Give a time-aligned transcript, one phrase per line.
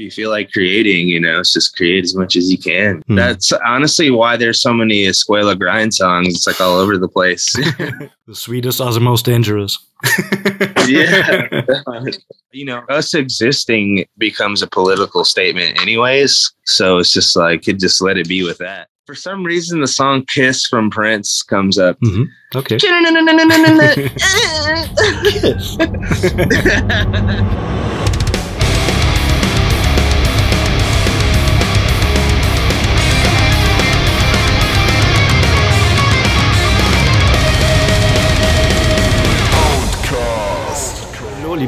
[0.00, 3.02] you feel like creating, you know, it's just create as much as you can.
[3.06, 3.14] Hmm.
[3.16, 6.28] That's honestly why there's so many Escuela grind songs.
[6.28, 7.52] It's like all over the place.
[8.26, 9.78] the sweetest are the most dangerous.
[10.88, 11.62] yeah.
[12.52, 16.52] you know, us existing becomes a political statement, anyways.
[16.64, 18.88] So it's just like, could just let it be with that.
[19.06, 21.98] For some reason, the song Kiss from Prince comes up.
[22.00, 22.24] hmm
[22.54, 22.78] Okay.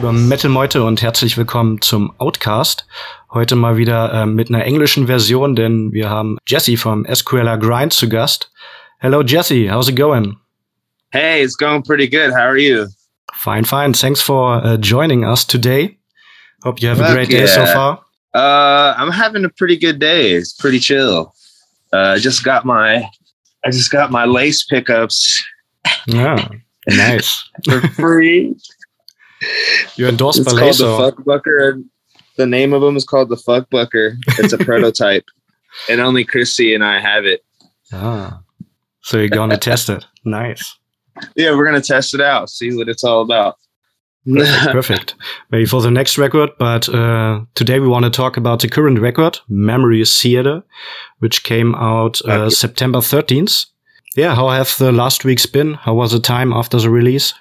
[0.03, 2.89] Liebe Metal-Meute und herzlich willkommen zum Outcast.
[3.31, 7.93] Heute mal wieder äh, mit einer englischen Version, denn wir haben Jesse vom SQLer Grind
[7.93, 8.51] zu Gast.
[8.99, 9.71] Hello, Jesse.
[9.73, 10.37] How's it going?
[11.13, 12.33] hey, it's going pretty good.
[12.33, 12.89] How are you?
[13.33, 13.95] Fine, fine.
[13.95, 15.97] Thanks for uh, joining us today.
[16.65, 17.73] Hope you have a Fuck great day so yeah.
[17.73, 18.05] far.
[18.35, 20.33] Uh, I'm having a pretty good day.
[20.33, 21.33] It's pretty chill.
[21.93, 23.09] Uh, I just got my,
[23.65, 25.41] I just got my lace pickups
[26.09, 26.49] Yeah,
[26.89, 27.49] nice.
[27.65, 28.57] for free.
[29.97, 30.85] You're endorsed it's by called the.
[30.85, 31.83] Fuckbucker.
[32.37, 34.17] The name of them is called the Fuckbucker.
[34.39, 35.25] It's a prototype,
[35.89, 37.45] and only Chrissy and I have it.
[37.93, 38.43] Ah,
[39.03, 40.05] so you're gonna test it.
[40.25, 40.77] Nice.
[41.37, 43.57] Yeah, we're gonna test it out, see what it's all about.
[44.25, 45.15] Perfect.
[45.51, 49.01] Maybe for the next record, but uh, today we want to talk about the current
[49.01, 50.63] record, Memories Theater,
[51.19, 52.49] which came out uh.
[52.49, 53.67] September 13th.
[54.15, 55.75] Yeah, how have the last weeks been?
[55.75, 57.35] How was the time after the release?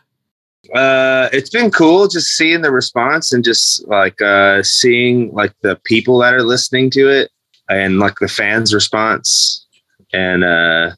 [0.74, 5.76] Uh, it's been cool just seeing the response and just like uh, seeing like the
[5.84, 7.32] people that are listening to it
[7.70, 9.66] and like the fans' response
[10.14, 10.92] and uh,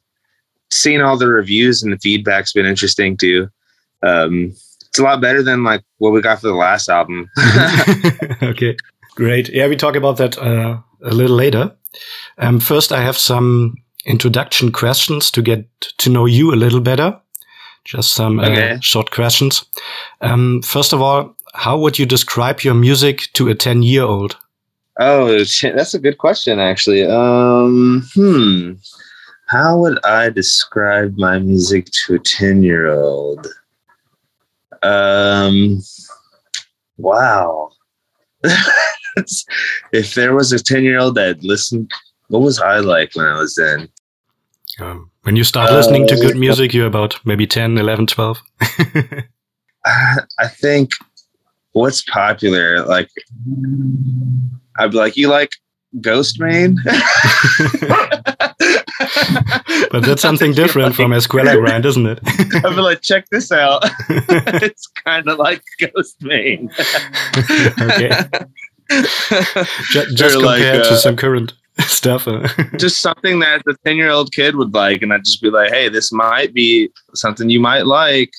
[0.70, 3.48] seeing all the reviews and the feedback's been interesting too.
[4.02, 4.52] Um,
[4.88, 7.28] it's a lot better than like what we got for the last album.
[8.42, 8.76] okay,
[9.16, 9.48] great.
[9.48, 11.74] Yeah, we talk about that uh, a little later.
[12.38, 15.68] Um, first, I have some introduction questions to get
[15.98, 17.18] to know you a little better.
[17.84, 18.78] Just some uh, Okay.
[18.80, 19.64] short questions.
[20.20, 24.36] Um, first of all, how would you describe your music to a 10 year old?
[25.00, 27.04] Oh, that's a good question, actually.
[27.04, 28.72] Um, hmm.
[29.46, 33.46] How would I describe my music to a 10 year old?
[34.82, 35.80] Um,
[36.96, 37.70] wow.
[39.92, 41.88] If there was a 10 year old that listened,
[42.28, 43.88] what was I like when I was then?
[44.80, 48.42] Um, when you start listening to Uh, good music, you're about maybe 10, 11, 12.
[49.86, 50.90] I think
[51.72, 53.08] what's popular, like,
[54.78, 55.50] I'd be like, you like
[56.00, 56.76] Ghostemane?
[59.90, 62.20] but that's something different from Escuela Grind, isn't it?
[62.64, 63.82] I'd be like, check this out.
[64.08, 66.70] it's kind of like Ghostemane.
[67.80, 68.24] okay.
[69.90, 72.26] Ju- just Or like, compared to uh, some current stuff.
[72.78, 75.02] Just something that the 10 year old kid would like.
[75.02, 78.32] And I'd just be like, hey, this might be something you might like.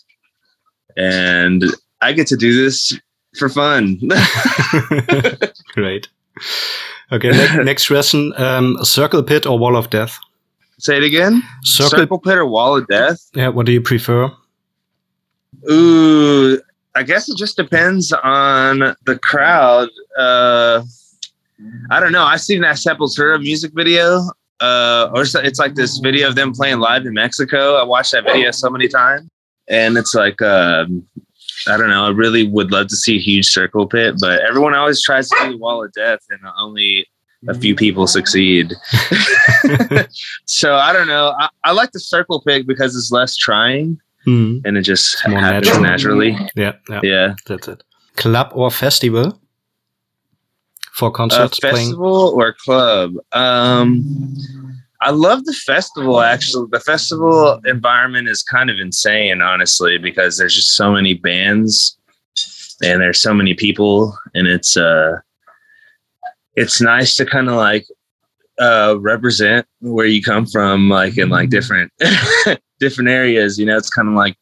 [0.96, 1.63] And
[2.01, 2.97] I get to do this
[3.38, 4.00] for fun.
[5.74, 6.07] Great.
[7.12, 8.34] Okay, ne- next question.
[8.38, 10.18] Um, circle pit or wall of death?
[10.79, 11.44] Say it again.
[11.63, 13.19] Circle, Circle pit or wall of death?
[13.34, 14.31] Yeah, what do you prefer?
[15.69, 16.62] Ooh,
[16.95, 19.90] I guess it just depends on the crowd.
[20.18, 20.84] Uh,
[21.89, 22.23] I don't know.
[22.23, 24.29] I've seen that Sepultura music video,
[24.59, 27.75] uh, or so- it's like this video of them playing live in Mexico.
[27.75, 29.29] I watched that video so many times,
[29.67, 31.05] and it's like, um,
[31.67, 32.05] I don't know.
[32.05, 35.35] I really would love to see a huge circle pit, but everyone always tries to
[35.44, 37.07] do the wall of death, and only
[37.47, 38.73] a few people succeed.
[40.45, 41.33] so I don't know.
[41.39, 44.57] I, I like the circle pit because it's less trying Hmm.
[44.65, 45.81] and it just happens natural.
[45.81, 46.38] naturally.
[46.55, 47.35] Yeah, yeah, Yeah.
[47.45, 47.83] that's it.
[48.15, 49.39] Club or festival?
[50.95, 51.75] For a concerts playing?
[51.75, 53.13] festival or club?
[53.33, 54.35] Um
[55.01, 56.67] i love the festival actually.
[56.72, 61.97] The festival environment is kind of insane honestly because there's just so many bands
[62.81, 65.19] and there's so many people and it's uh
[66.56, 67.86] it's nice to kind of like
[68.59, 71.92] uh represent where you come from like in like different
[72.80, 73.77] different areas you know?
[73.77, 74.38] It's kind of like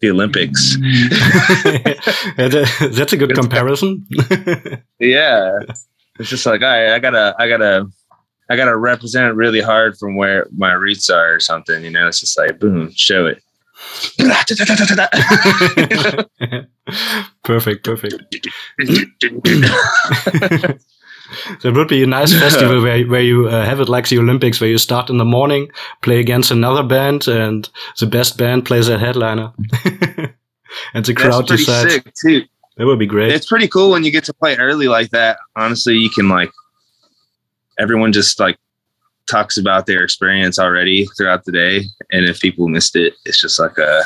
[0.00, 0.76] the olympics.
[0.80, 1.92] Yeah,
[2.48, 4.06] that- that's a good comparison.
[5.00, 5.58] yeah
[6.18, 7.86] it's just like all right i gotta i gotta
[8.50, 12.08] i gotta represent it really hard from where my roots are or something you know?
[12.08, 13.42] It's just like boom show it.
[17.44, 18.14] Perfect, perfect.
[21.62, 24.60] That would be a nice festival where where you uh, have it like the Olympics,
[24.60, 25.68] where you start in the morning,
[26.00, 27.68] play against another band, and
[28.00, 29.52] the best band plays a headliner,
[30.94, 31.92] and the crowd pretty decides.
[31.92, 32.44] sick too
[32.78, 33.32] That would be great.
[33.32, 35.38] It's pretty cool when you get to play early like that.
[35.56, 36.50] Honestly, you can like
[37.76, 38.56] everyone just like
[39.26, 41.82] talks about their experience already throughout the day,
[42.12, 44.02] and if people missed it, it's just like a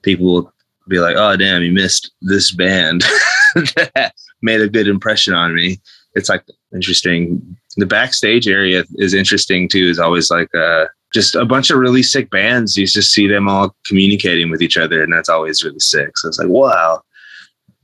[0.00, 0.52] people will
[0.88, 3.04] be like, "Oh, damn, you missed this band
[3.54, 5.78] that made a good impression on me."
[6.14, 7.58] It's like interesting.
[7.76, 9.84] The backstage area is interesting too.
[9.84, 12.74] Is always like uh, just a bunch of really sick bands.
[12.74, 16.16] You just see them all communicating with each other, and that's always really sick.
[16.16, 17.02] So it's like, wow,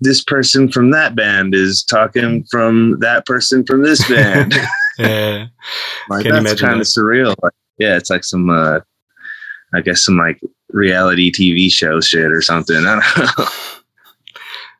[0.04, 4.54] this person from that band is talking from that person from this band.
[4.98, 5.46] yeah,
[6.08, 7.34] like, that's kind of surreal.
[7.42, 8.80] Like, yeah, it's like some, uh,
[9.74, 10.40] I guess, some like
[10.70, 12.76] reality TV show shit or something.
[12.76, 13.46] I don't know.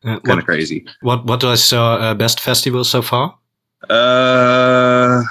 [0.06, 0.85] Uh, kind of crazy.
[1.00, 3.38] What What was your uh, best festival so far?
[3.88, 5.23] Uh,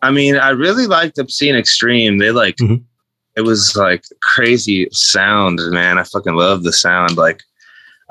[0.00, 2.16] I mean, I really liked Obscene Extreme.
[2.16, 2.82] They like, mm-hmm.
[3.36, 5.98] it was like crazy sound, man.
[5.98, 7.18] I fucking love the sound.
[7.18, 7.42] Like,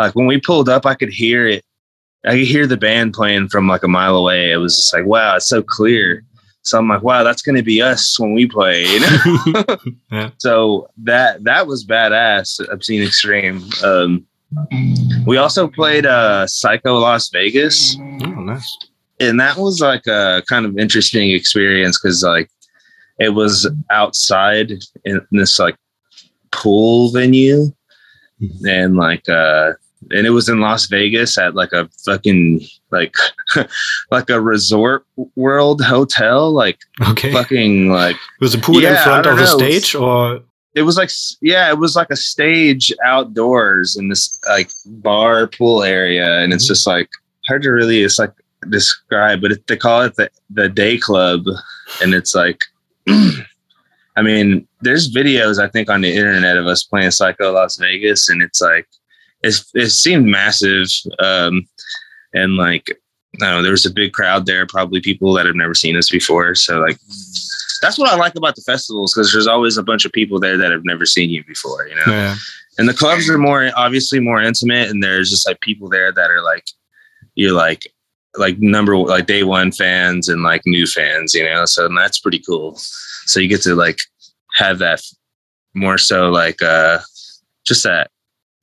[0.01, 1.63] like when we pulled up, I could hear it.
[2.25, 4.51] I could hear the band playing from like a mile away.
[4.51, 6.23] It was just like, wow, it's so clear.
[6.63, 8.85] So I'm like, wow, that's gonna be us when we play.
[8.85, 9.77] You know?
[10.11, 10.29] yeah.
[10.37, 12.59] So that that was badass.
[12.71, 13.63] Obscene Extreme.
[13.83, 14.25] Um,
[15.25, 17.95] we also played uh, Psycho Las Vegas.
[17.99, 18.77] Oh, nice.
[19.19, 22.49] And that was like a kind of interesting experience because like
[23.19, 24.73] it was outside
[25.05, 25.75] in this like
[26.51, 27.71] pool venue,
[28.41, 28.67] mm-hmm.
[28.67, 29.73] and like uh
[30.09, 32.61] and it was in Las Vegas at like a fucking
[32.91, 33.15] like
[34.11, 35.05] like a resort
[35.35, 37.31] world hotel like okay.
[37.31, 40.41] fucking like it was a pool yeah, in front of the stage or?
[40.73, 41.11] It was like
[41.41, 46.39] yeah it was like a stage outdoors in this like bar pool area.
[46.39, 46.71] And it's mm-hmm.
[46.71, 47.09] just like
[47.47, 48.33] hard to really it's like
[48.69, 51.43] describe but it, they call it the, the day club.
[52.01, 52.61] And it's like
[54.17, 58.29] i mean there's videos i think on the internet of us playing psycho las vegas.
[58.29, 58.87] And it's like
[59.43, 60.87] it seemed massive.
[61.19, 61.67] Um,
[62.33, 62.97] and like,
[63.39, 66.55] know, there was a big crowd there, probably people that have never seen us before.
[66.55, 66.97] So like,
[67.81, 70.57] that's what I like about the festivals because there's always a bunch of people there
[70.57, 72.03] that have never seen you before, you know.
[72.07, 72.35] Yeah.
[72.77, 76.29] And the clubs are more obviously more intimate, and there's just like people there that
[76.29, 76.65] are like,
[77.35, 77.91] you're like,
[78.37, 81.65] like number like day one fans and like new fans, you know.
[81.65, 82.75] So that's pretty cool.
[83.25, 83.99] So you get to like
[84.55, 85.01] have that
[85.73, 86.99] more so like uh
[87.65, 88.11] just that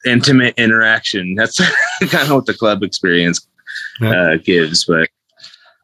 [0.07, 1.35] intimate interaction.
[1.35, 1.59] That's
[2.01, 3.47] kind of what the club experience
[4.01, 4.85] uh, gives.
[4.85, 5.09] But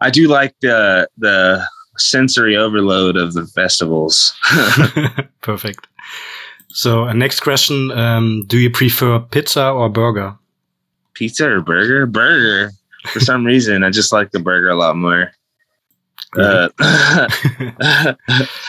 [0.00, 1.66] I do like the the
[1.99, 4.34] sensory overload of the festivals.
[5.40, 5.87] Perfect.
[6.69, 10.37] So, uh, next question: um, Do you prefer pizza or burger?
[11.14, 12.06] Pizza or burger?
[12.06, 12.72] Burger.
[13.12, 15.31] For some reason, I just like the burger a lot more.
[16.37, 16.69] Uh,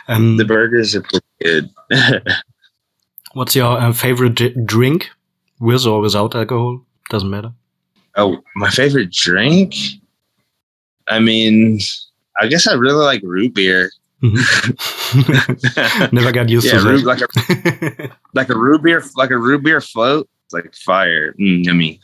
[0.08, 1.72] um, the burgers are pretty good.
[3.34, 5.10] what's your uh, favorite drink?
[5.60, 7.52] With or without alcohol doesn't matter.
[8.16, 9.76] Oh my favorite drink?
[11.08, 11.80] I mean
[12.40, 13.92] i guess i really like root beer.
[14.24, 16.16] Mm-hmm.
[16.16, 17.28] never got used yeah, to root, like a
[18.34, 21.34] like a root beer like a root beer float it's like fire.
[21.40, 22.00] Mm, yummy.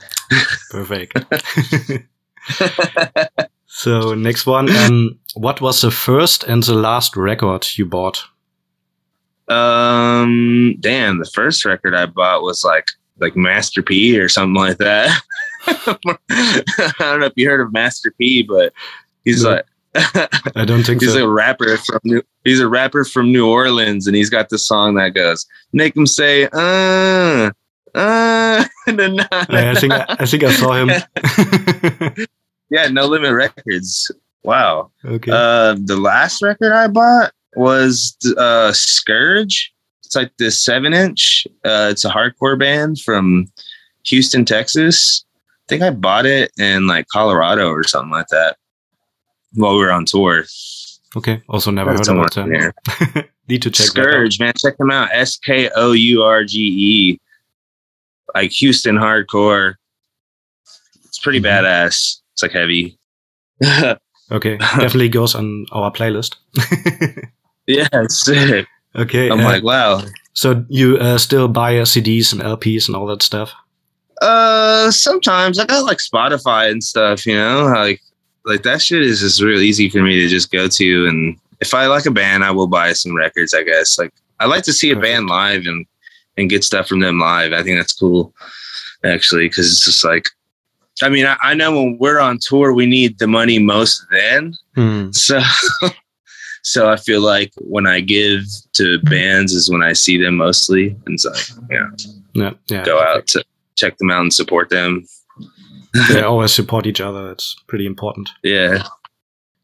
[0.70, 1.18] Perfect.
[3.74, 8.22] So next one um, what was the first and the last record you bought?
[9.48, 12.88] Um damn the first record i bought was like
[13.22, 15.22] like Master P or something like that.
[15.68, 18.74] I don't know if you heard of Master P, but
[19.24, 19.52] he's no.
[19.52, 19.66] like
[20.56, 21.26] I don't think he's so.
[21.26, 24.96] a rapper from New, he's a rapper from New Orleans and he's got this song
[24.96, 27.52] that goes make him say uh
[27.94, 32.28] uh I think I think I saw him.
[32.70, 34.12] yeah, No Limit Records.
[34.44, 34.92] Wow.
[35.06, 35.32] Okay.
[35.32, 39.70] Uh, the last record I bought was uh, Skourge
[40.12, 41.48] it's like this seven inch.
[41.64, 43.50] Uh, it's a hardcore band from
[44.08, 45.24] Houston, Texas.
[45.48, 48.58] I think I bought it in like Colorado or something like that
[49.54, 50.44] while we were on tour.
[51.16, 51.42] Okay.
[51.48, 52.50] Also never That's heard about them.
[53.48, 54.52] Need to check Skourge, man.
[54.58, 55.08] Check them out.
[55.14, 57.20] S K O U R G E.
[58.36, 59.76] Like Houston hardcore.
[61.06, 61.66] It's pretty mm-hmm.
[61.66, 62.20] badass.
[62.34, 62.98] It's like heavy.
[64.30, 64.58] okay.
[64.60, 66.36] Definitely goes on our playlist.
[67.66, 68.68] yeah, it's sick.
[68.96, 69.30] Okay.
[69.30, 70.02] I'm uh, like, wow.
[70.34, 73.54] So you uh, still buy CDs and LPs and all that stuff?
[74.22, 77.26] Uh, sometimes I got like Spotify and stuff.
[77.26, 78.02] You know, like
[78.46, 81.08] like that shit is just real easy for me to just go to.
[81.08, 83.54] And if I like a band, I will buy some records.
[83.54, 85.86] I guess like I like to see a band live and
[86.38, 87.52] and get stuff from them live.
[87.52, 88.34] I think that's cool,
[89.04, 90.28] actually, because it's just like
[91.02, 94.54] I mean, I, I, know when we're on tour, we need the money most then.
[94.76, 95.12] Hmm.
[95.12, 95.42] So
[96.64, 100.96] So I feel like when I give to bands is when I see them mostly,
[101.06, 101.32] and so
[101.70, 101.90] yeah,
[102.34, 102.84] yeah, yeah.
[102.84, 103.44] Go out to
[103.76, 105.06] check them out and support them.
[106.10, 107.28] they always support each other.
[107.28, 108.30] That's pretty important.
[108.44, 108.84] Yeah.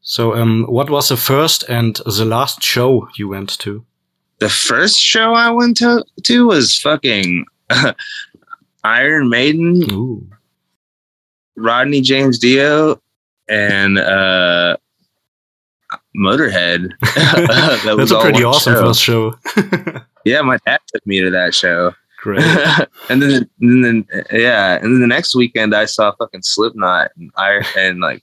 [0.00, 3.84] So, um, what was the first and the last show you went to?
[4.38, 7.44] The first show I went to, to was fucking
[8.84, 10.26] Iron Maiden, Ooh.
[11.56, 13.00] Ronnie James Dio,
[13.48, 14.76] and uh,
[16.18, 16.90] Motorhead.
[17.00, 18.80] that That's a pretty awesome show.
[18.82, 20.02] first show.
[20.24, 21.94] Yeah, my dad took me to that show.
[22.18, 22.42] Great.
[23.08, 27.30] and then, and then, yeah, and then the next weekend I saw fucking Slipknot and
[27.36, 28.22] I and like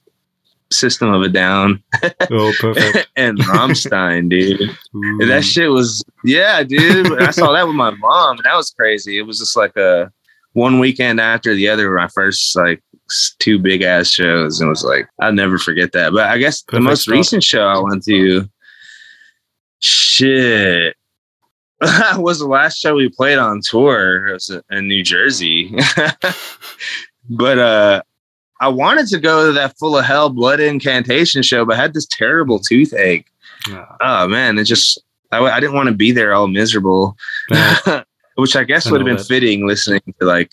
[0.70, 1.82] System of a Down
[2.30, 3.08] Oh, perfect.
[3.16, 4.60] and Rammstein, dude.
[4.92, 7.20] And that shit was, yeah, dude.
[7.20, 9.18] I saw that with my mom, and that was crazy.
[9.18, 10.12] It was just like a
[10.52, 12.82] one weekend after the other, my first like
[13.38, 16.12] two big ass shows, and was like I'll never forget that.
[16.12, 17.16] But I guess the most start.
[17.16, 18.48] recent show I went to,
[19.80, 20.96] shit,
[22.16, 24.28] was the last show we played on tour.
[24.28, 25.74] It was in New Jersey,
[27.30, 28.02] but uh.
[28.58, 31.92] I wanted to go to that full of hell blood incantation show, but I had
[31.92, 33.26] this terrible toothache
[33.68, 33.84] Yeah.
[34.00, 34.98] oh man, it just
[35.30, 37.18] I, I didn't want to be there all miserable,
[37.50, 38.04] Yeah.
[38.36, 40.52] which I guess would have been fitting listening to like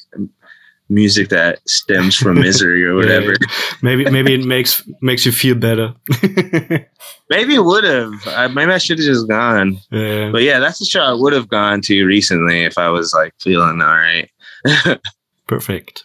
[0.94, 3.36] music that stems from misery or Yeah, whatever.
[3.82, 5.94] maybe maybe it makes makes you feel better.
[7.30, 8.12] Maybe it would have.
[8.54, 9.78] Maybe I should have just gone.
[9.92, 10.30] yeah.
[10.32, 13.34] But yeah, that's the show I would have gone to recently if I was like
[13.40, 14.30] feeling all right.
[15.48, 16.04] Perfect.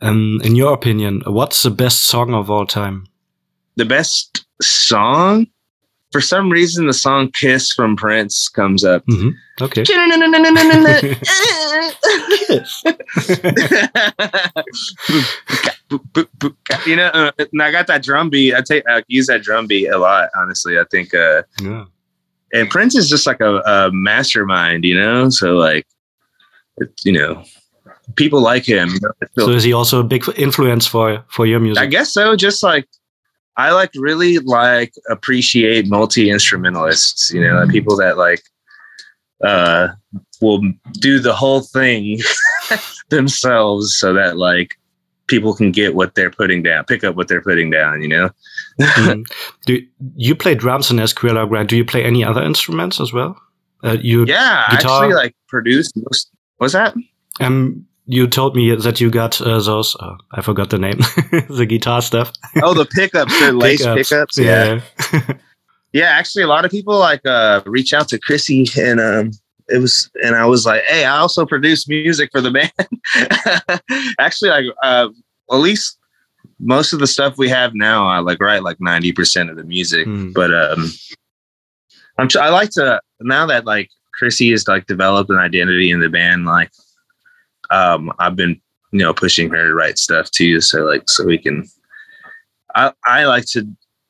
[0.00, 3.06] um, in your opinion, what's the best song of all time?
[3.76, 5.46] The best song.
[6.16, 9.04] For some reason, the song "Kiss" from Prince comes up.
[9.06, 9.84] hmm Okay.
[16.86, 18.54] you know, uh, and I got that drum beat.
[18.54, 20.30] I take I use that drum beat a lot.
[20.38, 21.84] Honestly, I think, uh, yeah.
[22.54, 24.86] and Prince is just like a, a mastermind.
[24.86, 25.86] You know, so like,
[27.04, 27.44] you know,
[28.14, 28.88] people like him.
[28.88, 29.00] you
[29.36, 31.82] know, So is he also a big influence for for your music?
[31.82, 32.36] I guess so.
[32.36, 32.88] Just like
[33.56, 37.32] I like really like appreciate multi instrumentalists.
[37.32, 38.42] You know, like people that like
[39.44, 39.88] uh
[40.40, 40.60] will
[40.94, 42.20] do the whole thing
[43.10, 44.78] themselves so that like
[45.26, 48.02] people can get what they're putting down, pick up what they're putting down.
[48.02, 48.30] You know.
[48.80, 49.24] Mhm.
[49.66, 49.82] Do
[50.16, 51.68] you play drums in Escuela Grind?
[51.68, 53.40] Do you play any other instruments as well?
[53.82, 55.02] Uh, you Yeah, I Guitar?
[55.04, 56.30] actually like produce most.
[56.58, 56.94] What's that?
[57.40, 59.96] um you told me that you got uh, those.
[59.98, 60.98] Uh, I forgot the name.
[61.48, 62.32] the guitar stuff.
[62.62, 64.38] Oh, the pickups, the lace pickups.
[64.38, 64.80] Yeah.
[65.12, 65.20] Yeah.
[65.92, 69.30] yeah actually a lot of people like uh reach out to chrissy and um
[69.68, 72.72] it was and i was like hey i also produce music for the band
[74.18, 75.08] actually like uh
[75.50, 75.96] at least
[76.58, 80.06] most of the stuff we have now i like write like 90% of the music
[80.06, 80.32] Hmm.
[80.32, 80.90] but um
[82.18, 86.10] i'm i like to now that like chrissy has like developed an identity in the
[86.10, 86.70] band like
[87.70, 88.60] um i've been
[88.92, 91.64] you know pushing her to write stuff too so like so we can
[92.74, 93.66] i i like to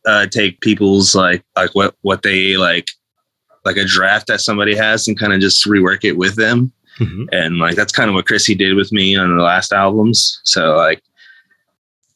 [0.06, 2.86] uh, take people's like like what what they like
[3.64, 7.28] like a draft that somebody has and kind of just rework it with them Mhm.
[7.30, 10.76] and like that's kind of what Chrissy did with me on the last albums so
[10.76, 11.02] like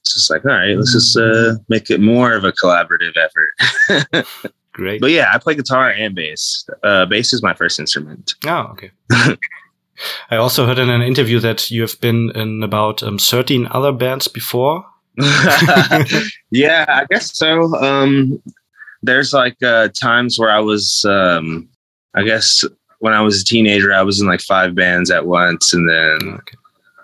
[0.00, 4.26] it's just like all right let's just uh make it more of a collaborative effort
[4.72, 5.02] Great.
[5.02, 8.90] but yeah I play guitar and bass uh bass is my first instrument Oh, okay.
[10.30, 13.92] I also heard in an interview that you have been in about um, 13 other
[13.92, 14.84] bands before.
[16.50, 17.74] yeah, I guess so.
[17.76, 18.42] Um,
[19.02, 21.68] there's like uh, times where I was, um,
[22.14, 22.64] I guess
[23.00, 26.34] when I was a teenager, I was in like five bands at once, and then
[26.34, 26.56] Okay.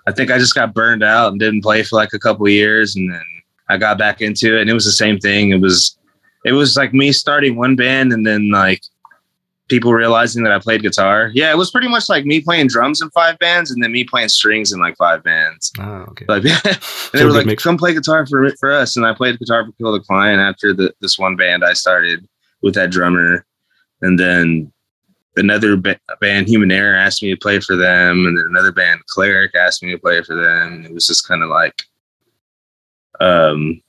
[0.07, 2.53] I think I just got burned out and didn't play for like a couple of
[2.53, 3.25] years, and then
[3.69, 5.51] I got back into it, and it was the same thing.
[5.51, 5.99] It was,
[6.45, 8.83] it was like me starting one band, and then like
[9.69, 11.31] people realizing that I played guitar.
[11.35, 14.05] Yeah, it was pretty much like me playing drums in five bands, and then me
[14.05, 15.73] playing strings in like five bands.
[15.79, 16.25] Ah, okay.
[16.29, 16.79] Like, and
[17.13, 17.63] they were like, mix.
[17.63, 20.73] "Come play guitar for for us," and I played guitar for Kill the Client after
[20.73, 22.27] the this one band I started
[22.63, 23.45] with that drummer,
[24.03, 24.73] and then
[25.37, 29.05] another ba- band, Human Error, asked me to play for them, and then another band,
[29.07, 30.85] Cleric, asked me to play for them.
[30.87, 31.83] It was just kind of like,
[33.21, 33.83] um,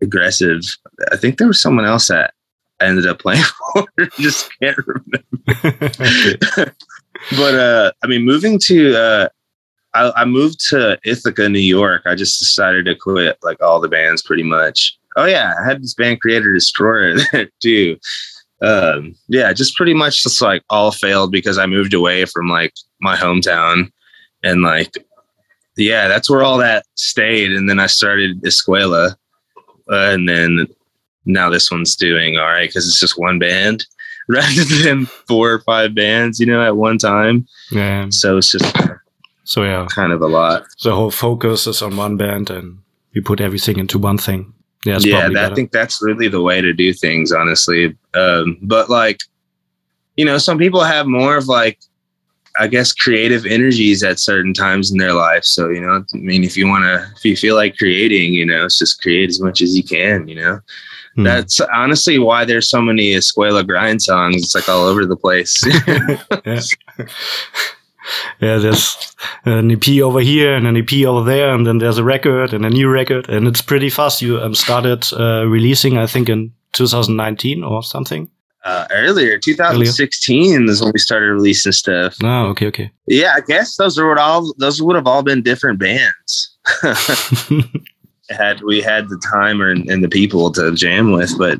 [0.00, 0.60] aggressive.
[1.10, 2.34] I think there was someone else that
[2.80, 3.42] I ended up playing
[3.74, 3.86] for.
[4.18, 6.74] just can't remember.
[7.30, 9.28] But uh i mean moving to uh
[9.94, 12.02] I, I moved to ithaca new york.
[12.04, 14.96] I just decided to quit like all the bands pretty much.
[15.16, 17.96] Oh yeah i had this band creator destroyer there too.
[18.60, 22.74] Um yeah just pretty much just like all failed because i moved away from like
[23.00, 23.90] my hometown
[24.44, 24.92] and like
[25.78, 27.50] yeah that's where all that stayed.
[27.52, 29.16] And then i started escuela
[29.90, 30.66] uh, and then
[31.26, 33.84] now this one's doing all right because it's just one band
[34.28, 37.46] rather than four or five bands, you know, at one time.
[37.70, 38.06] yeah.
[38.10, 38.64] So it's just
[39.44, 40.64] So yeah, kind of a lot.
[40.82, 42.78] The whole focus is on one band, and
[43.12, 44.52] you put everything into one thing.
[44.84, 45.28] Yeah, yeah.
[45.28, 47.96] That, I think that's really the way to do things, honestly.
[48.14, 49.20] Um, but like,
[50.16, 51.78] you know, some people have more of like,
[52.58, 55.44] I guess, creative energies at certain times in their life.
[55.44, 58.46] So you know, I mean, if you want to, if you feel like creating, you
[58.46, 60.26] know, it's just create as much as you can.
[60.26, 60.60] You know.
[61.16, 61.24] Hmm.
[61.24, 64.36] That's honestly why there's so many Escuela grind songs.
[64.36, 65.64] It's like all over the place.
[66.46, 66.60] yeah.
[68.40, 72.04] yeah, there's an EP over here and an EP over there, and then there's a
[72.04, 74.20] record and a new record, and it's pretty fast.
[74.20, 78.28] You um, started uh, releasing, I think, in 2019 or something.
[78.64, 80.70] Uh, earlier, 2016 earlier?
[80.70, 82.16] is when we started releasing stuff.
[82.22, 82.90] Oh, okay, okay.
[83.06, 86.58] Yeah, I guess those were all those would have all been different bands.
[88.30, 91.58] had we had the time or, and the people to jam with, but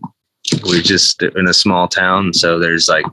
[0.64, 3.06] we're just in a small town, so there's like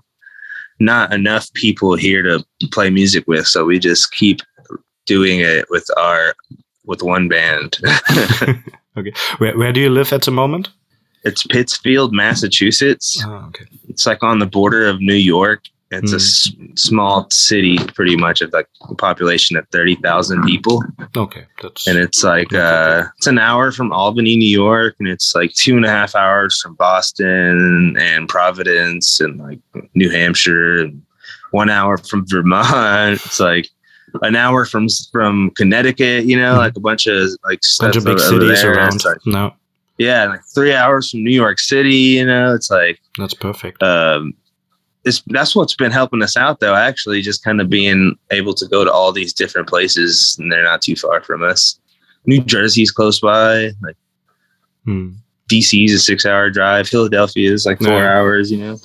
[0.79, 4.41] not enough people here to play music with, so we just keep
[5.05, 6.35] doing it with our
[6.85, 7.77] with one band.
[8.97, 10.69] okay, where where do you live at the moment?
[11.23, 13.23] It's Pittsfield, Massachusetts.
[13.25, 13.65] Oh, okay.
[13.87, 16.53] It's like on the border of New York, it's mm.
[16.53, 16.75] a hmm.
[16.75, 20.83] small city, pretty much of like a population of thirty thousand people.
[21.15, 25.35] Okay, that's and it's like uh, it's an hour from Albany, New York, and it's
[25.35, 29.59] like two and a half hours from Boston and Providence and like
[29.93, 31.01] New Hampshire, and
[31.51, 33.15] one hour from Vermont.
[33.25, 33.69] It's like
[34.21, 36.25] an hour from from Connecticut.
[36.25, 36.57] You know, mm.
[36.57, 39.03] like a bunch of like bunch of big cities around.
[39.05, 39.53] Like, no.
[39.99, 41.95] Yeah, like three hours from New York City.
[41.95, 43.81] You know, it's like that's perfect.
[43.83, 44.33] Um,
[45.05, 48.67] it's that's what's been helping us out though actually just kind of being able to
[48.67, 51.79] go to all these different places and they're not too far from us.
[52.25, 53.97] New jersey's close by like
[54.85, 55.11] hmm.
[55.49, 58.17] dc's a six hour drive philadelphia is like four yeah.
[58.17, 58.79] hours you know?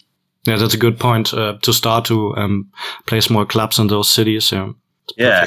[0.44, 2.68] Yeah that's a good point uh, to start to um,
[3.06, 4.74] place more clubs in those cities so
[5.16, 5.46] yeah.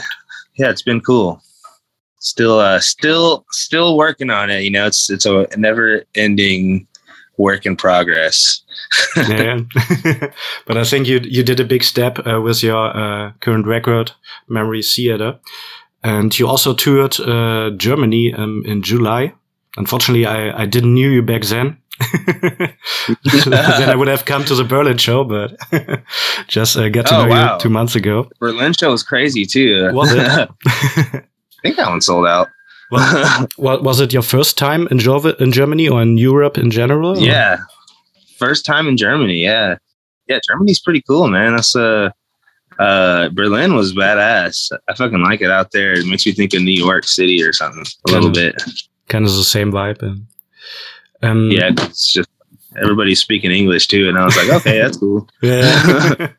[0.55, 1.41] yeah it's been cool.
[2.19, 4.85] Still uh still still working on it you know?
[4.85, 6.87] It's it's a never ending
[7.41, 8.61] work in progress
[9.17, 9.59] yeah.
[10.65, 14.11] but I think you you did a big step uh, with your uh, current record,
[14.47, 15.39] Memory Theater,
[16.03, 19.33] and you also toured uh, Germany um, in July.
[19.77, 21.77] Unfortunately, I, I didn't knew you back then.
[22.25, 25.57] then I would have come to the Berlin show, but
[26.47, 27.53] just uh, got to oh, know wow.
[27.53, 28.29] you two months ago.
[28.39, 29.89] Berlin show was crazy too.
[29.93, 30.21] Was it?
[30.27, 31.23] I
[31.61, 32.49] think that one sold out.
[32.91, 33.47] Well,
[33.81, 34.99] was it your first time in,
[35.39, 37.17] in Germany or in Europe in general?
[37.17, 37.59] Yeah,
[38.37, 39.37] first time in Germany.
[39.37, 39.77] Yeah,
[40.27, 41.55] yeah, Germany's pretty cool, man.
[41.55, 42.11] That's uh,
[42.79, 44.71] uh, Berlin was badass.
[44.87, 45.93] I fucking like it out there.
[45.93, 48.61] It makes me think of New York City or something a kind little bit.
[49.07, 50.01] Kind of the same vibe.
[50.01, 50.27] And,
[51.21, 52.29] um, yeah, it's just
[52.81, 55.27] everybody's speaking English too, and I was like, okay, that's cool.
[55.41, 56.31] Yeah.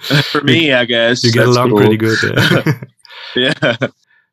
[0.30, 1.78] For me, I guess you get along cool.
[1.78, 2.18] pretty good.
[3.34, 3.52] Yeah.
[3.80, 3.88] yeah.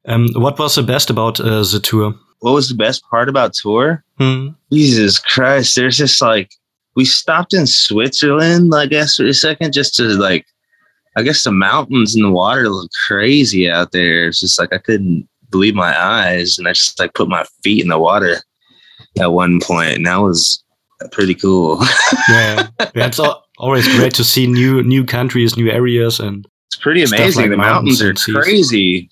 [0.08, 2.16] Um, what was the best about uh, the tour?
[2.40, 4.04] What was the best part about tour?
[4.18, 4.50] Hmm.
[4.72, 5.76] Jesus Christ!
[5.76, 6.52] There's just like
[6.96, 10.46] we stopped in Switzerland, I guess, for a second, just to like,
[11.16, 14.28] I guess the mountains and the water look crazy out there.
[14.28, 17.82] It's just like I couldn't believe my eyes, and I just like put my feet
[17.82, 18.38] in the water
[19.20, 20.64] at one point, and that was
[21.12, 21.80] pretty cool.
[22.30, 23.20] yeah, yeah, it's
[23.58, 27.44] always great to see new new countries, new areas, and it's pretty amazing.
[27.44, 29.10] Like the mountains, mountains are crazy.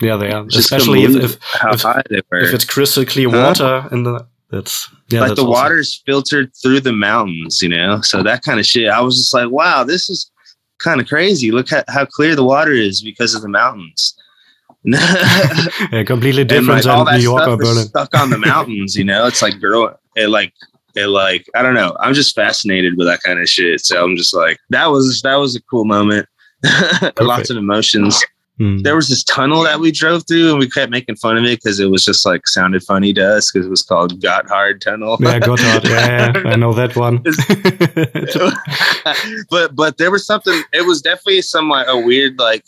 [0.00, 0.46] Yeah, they are.
[0.46, 3.88] Especially if if, if, if, it's crystal clear water huh?
[3.90, 5.62] in the that's yeah, like that's the awesome.
[5.62, 8.00] water's filtered through the mountains, you know.
[8.00, 8.88] So that kind of shit.
[8.88, 10.30] I was just like, wow, this is
[10.78, 11.50] kind of crazy.
[11.50, 14.14] Look at how clear the water is because of the mountains.
[14.84, 17.86] yeah, completely different than New York or Berlin.
[17.86, 19.26] Stuck on the mountains, you know.
[19.26, 20.54] It's like girl, it like
[20.94, 21.96] it like I don't know.
[22.00, 23.84] I'm just fascinated with that kind of shit.
[23.84, 26.26] So I'm just like that was that was a cool moment.
[27.20, 28.24] Lots of emotions.
[28.60, 28.82] Mm.
[28.82, 31.62] There was this tunnel that we drove through, and we kept making fun of it
[31.62, 35.16] because it was just like sounded funny to us because it was called Gotthard Tunnel.
[35.20, 35.84] yeah, Gotthard.
[35.84, 37.22] Yeah, yeah, I know that one.
[39.50, 40.60] but but there was something.
[40.72, 42.64] It was definitely some like a weird like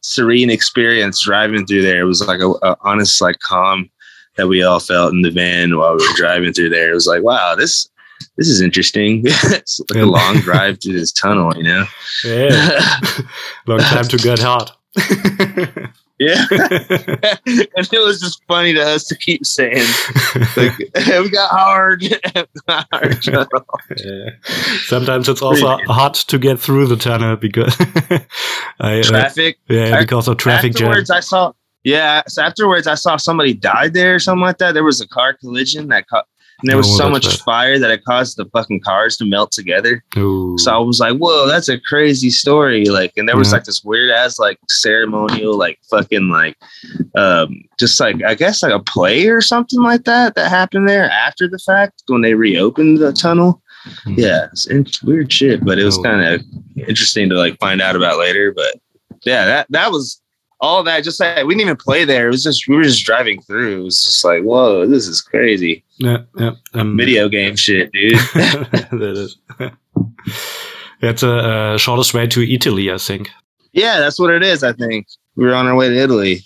[0.00, 2.02] serene experience driving through there.
[2.02, 3.90] It was like a, a honest like calm
[4.36, 6.92] that we all felt in the van while we were driving through there.
[6.92, 7.88] It was like wow, this
[8.36, 9.22] this is interesting.
[9.24, 11.84] it's like a long drive through this tunnel, you know.
[12.24, 12.80] Yeah,
[13.66, 14.70] long time to get hard.
[16.18, 19.86] yeah, and it was just funny to us to keep saying,
[20.56, 22.02] like, "We got hard."
[22.68, 24.30] hard yeah.
[24.84, 27.74] Sometimes it's also hard to get through the tunnel because
[28.80, 29.58] I, uh, traffic.
[29.68, 31.16] Yeah, because of traffic afterwards, jam.
[31.16, 31.52] I saw.
[31.84, 34.72] Yeah, so afterwards, I saw somebody died there or something like that.
[34.74, 36.26] There was a car collision that caught
[36.62, 37.38] And there was Oh, so much bad.
[37.40, 40.04] fire that it caused the fucking cars to melt together.
[40.16, 40.56] Ooh.
[40.58, 43.54] So I was like, "Whoa, that's a crazy story!" Like, and there was Yeah.
[43.56, 46.56] like this weird ass like ceremonial, like fucking like,
[47.16, 51.10] um, just like I guess like a play or something like that that happened there
[51.10, 53.60] after the fact when they reopened the tunnel.
[54.04, 54.14] Hmm.
[54.16, 56.02] Yeah, it's weird shit, but it was Oh.
[56.04, 56.40] kind of
[56.86, 58.52] interesting to like find out about later.
[58.54, 58.76] But
[59.24, 60.20] yeah, that that was
[60.62, 61.04] all that.
[61.04, 62.28] Just like we didn't even play there.
[62.28, 63.80] It was just we were just driving through.
[63.80, 65.84] It was just like, whoa, this is crazy.
[65.98, 66.52] Yeah, yeah.
[66.72, 68.14] Um, Video game shit, dude.
[68.34, 69.36] that is.
[71.02, 73.28] It's a uh, shortest way to Italy, I think.
[73.72, 74.62] yeah, that's what it is.
[74.62, 76.44] I think we were on our way to Italy.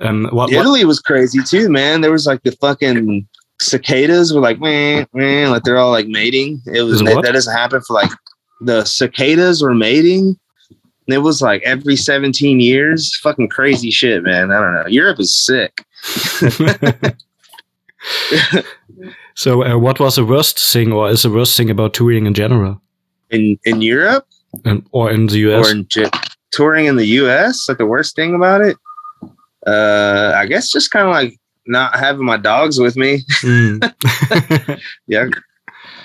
[0.00, 2.00] Um, what, what, Italy was crazy too, man.
[2.00, 3.28] There was like the fucking
[3.60, 6.62] cicadas were like, man, man, like they're all like mating.
[6.66, 7.24] It was that, what?
[7.24, 8.10] that doesn't happen for like
[8.60, 10.38] the cicadas were mating.
[11.08, 13.16] It was like every 17 years.
[13.22, 14.50] Fucking crazy shit, man.
[14.50, 14.86] I don't know.
[14.88, 15.84] Europe is sick.
[19.34, 22.34] so, uh, what was the worst thing, or is the worst thing about touring in
[22.34, 22.80] general,
[23.30, 24.26] In in Europe
[24.64, 25.66] and, or in the US?
[25.66, 25.86] or in
[26.52, 28.76] touring in the US, like the worst thing about it.
[29.66, 31.34] Uh I guess just kind of like
[31.66, 33.22] not having my dogs with me.
[33.42, 34.80] Mm.
[35.08, 35.28] Yeah.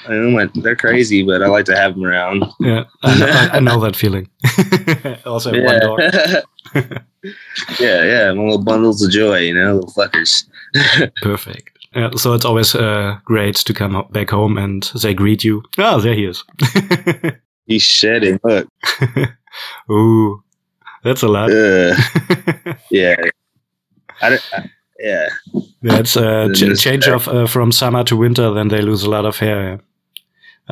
[0.08, 2.44] I my, they're crazy, but I like to have them around.
[2.60, 4.30] yeah, I know, I, I know that feeling.
[5.26, 6.00] also, have one dog.
[7.80, 10.46] yeah, yeah, my little bundles of joy, you know, little fuckers.
[11.22, 11.78] Perfect.
[11.94, 15.62] Yeah, so it's always uh, great to come back home and they greet you.
[15.78, 16.44] Ah, there he is.
[17.66, 18.40] He's shedding.
[18.44, 18.68] Look,
[19.92, 20.42] Ooh,
[21.04, 21.52] that's a lot.
[21.52, 21.96] uh,
[22.90, 23.16] yeah,
[24.22, 24.50] I don't.
[24.54, 25.30] I, yeah,
[25.82, 28.52] That's a ch- change of uh, from summer to winter.
[28.54, 29.80] Then they lose a lot of hair.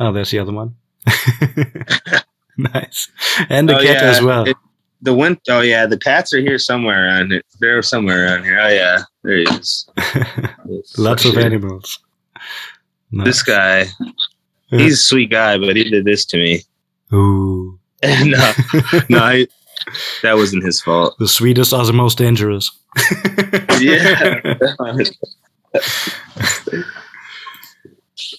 [0.00, 0.74] Oh, there's the other one.
[2.56, 3.08] nice,
[3.48, 4.44] and the Oh, cat yeah, as well.
[4.48, 4.56] it-
[5.02, 5.38] the wind.
[5.48, 7.44] Oh yeah, the cats are here somewhere around it.
[7.58, 8.58] They're somewhere around here.
[8.60, 9.88] Oh yeah, there he is.
[10.98, 11.44] Lots of Shit.
[11.44, 11.98] animals.
[13.10, 13.24] Nice.
[13.26, 13.86] This guy,
[14.70, 14.78] Yeah.
[14.78, 16.60] he's a sweet guy, but he did this to me.
[17.14, 18.52] Ooh, no,
[19.08, 19.46] no, I,
[20.22, 21.16] that wasn't his fault.
[21.18, 22.70] the sweetest are the most dangerous.
[23.80, 24.54] Yeah.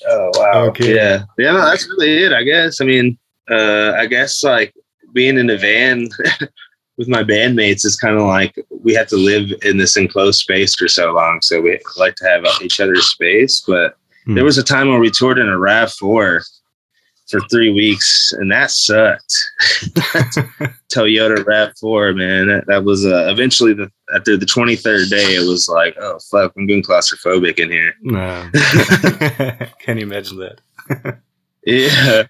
[0.07, 0.65] Oh wow.
[0.67, 0.95] Okay.
[0.95, 1.23] Yeah.
[1.37, 1.51] Yeah.
[1.53, 2.33] No, that's really it.
[2.33, 2.81] I guess.
[2.81, 3.17] I mean,
[3.49, 4.73] uh, I guess like
[5.13, 6.07] being in a van
[6.97, 10.75] with my bandmates is kind of like we have to live in this enclosed space
[10.75, 13.63] for so long, so we like to have each other's space.
[13.67, 14.35] But Hmm.
[14.35, 16.43] there was a time when we toured in a Rav Four
[17.27, 19.33] for three weeks, and that sucked.
[20.91, 22.48] Toyota Rav Four, man.
[22.48, 26.20] That, that was uh, eventually the after the twenty third day, it was like, oh
[26.30, 27.94] fuck, I'm getting claustrophobic in here.
[28.02, 28.50] No.
[29.80, 31.20] Can you imagine that?
[31.65, 32.24] Yeah,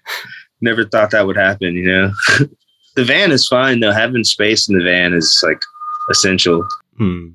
[0.60, 1.74] never thought that would happen.
[1.74, 2.12] You know,
[2.96, 3.92] the van is fine though.
[3.92, 5.60] Having space in the van is like
[6.10, 6.66] essential.
[6.98, 7.28] Hmm.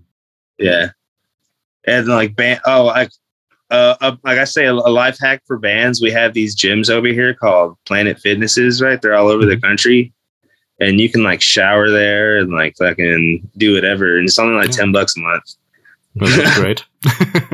[0.57, 0.91] Yeah,
[1.85, 2.61] and like band.
[2.65, 3.11] Oh, like
[3.69, 6.01] uh, uh, like I say, a, a life hack for bands.
[6.01, 8.81] We have these gyms over here called Planet Fitnesses.
[8.81, 10.13] Right, they're all over the country,
[10.79, 14.71] and you can like shower there and like fucking do whatever, and it's only like
[14.71, 14.77] Yeah.
[14.83, 15.43] ten bucks a month.
[16.15, 16.83] Well, that's great.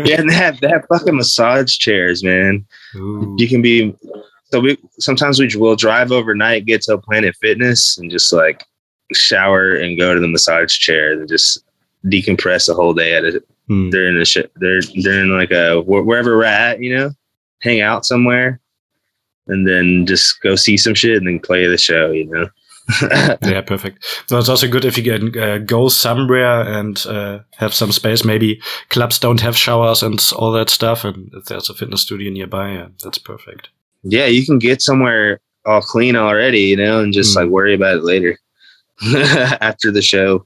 [0.07, 2.65] Yeah, and they have they have fucking massage chairs, man.
[2.95, 3.35] Ooh.
[3.37, 3.95] You can be.
[4.51, 8.63] So we sometimes we will drive overnight, get to a Planet Fitness, and just like
[9.13, 11.63] shower and go to the massage chair and just
[12.05, 13.89] decompress a whole day at it Hmm.
[13.91, 14.51] during the shit.
[14.57, 17.11] They're during like a wh- wherever we're at, you know,
[17.61, 18.59] hang out somewhere,
[19.47, 22.47] and then just go see some shit and then play the show, you know.
[23.41, 24.03] Yeah, perfect.
[24.27, 28.25] So it's also good if you can uh, go somewhere and uh, have some space.
[28.25, 32.29] Maybe clubs don't have showers and all that stuff, and if there's a fitness studio
[32.31, 33.69] nearby, yeah, that's perfect.
[34.03, 37.43] yeah, you can get somewhere all clean already, you know, and just Mm.
[37.43, 38.37] like worry about it later
[39.61, 40.45] after the show.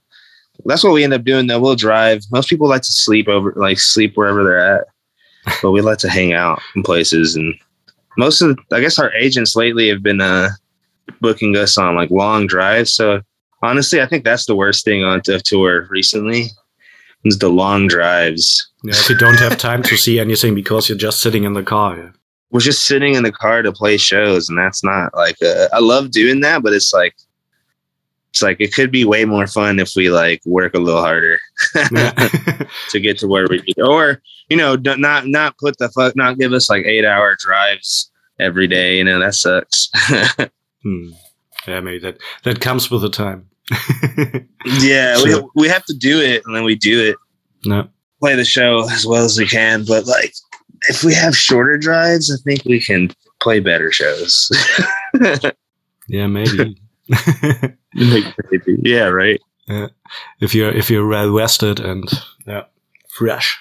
[0.65, 1.59] That's what we end up doing though.
[1.59, 2.23] We'll drive.
[2.31, 4.85] Most people like to sleep over, like sleep wherever they're at,
[5.61, 7.35] but we like to hang out in places.
[7.35, 7.55] And
[8.17, 10.49] most of, the, I guess, our agents lately have been uh,
[11.21, 12.93] booking us on like long drives.
[12.93, 13.21] So
[13.61, 16.47] honestly, I think that's the worst thing on the tour recently
[17.23, 18.69] is the long drives.
[18.83, 21.63] Yeah, if you don't have time to see anything because you're just sitting in the
[21.63, 21.97] car.
[21.97, 22.09] Yeah.
[22.51, 25.79] we're just sitting in the car to play shows and that's not like uh, i
[25.79, 27.13] love doing that but it's like
[28.29, 31.39] it's like it could be way more fun if we like work a little harder
[32.89, 36.37] to get to where we need or you know not not put the fuck not
[36.37, 39.89] give us like eight hour drives every day you know that sucks
[40.83, 41.09] Hmm.
[41.67, 43.49] Yeah, maybe that that comes with the time.
[44.79, 47.17] yeah we, we have to do it and then we do it
[47.65, 47.85] no.
[48.21, 50.33] play the show as well as we can but like
[50.87, 53.11] if we have shorter drives i think we can
[53.41, 54.49] play better shows
[56.07, 56.77] Yeah, maybe.
[57.93, 59.41] yeah right
[60.39, 62.03] if you're if you're well rested and
[62.45, 62.63] yeah,
[63.09, 63.59] fresh.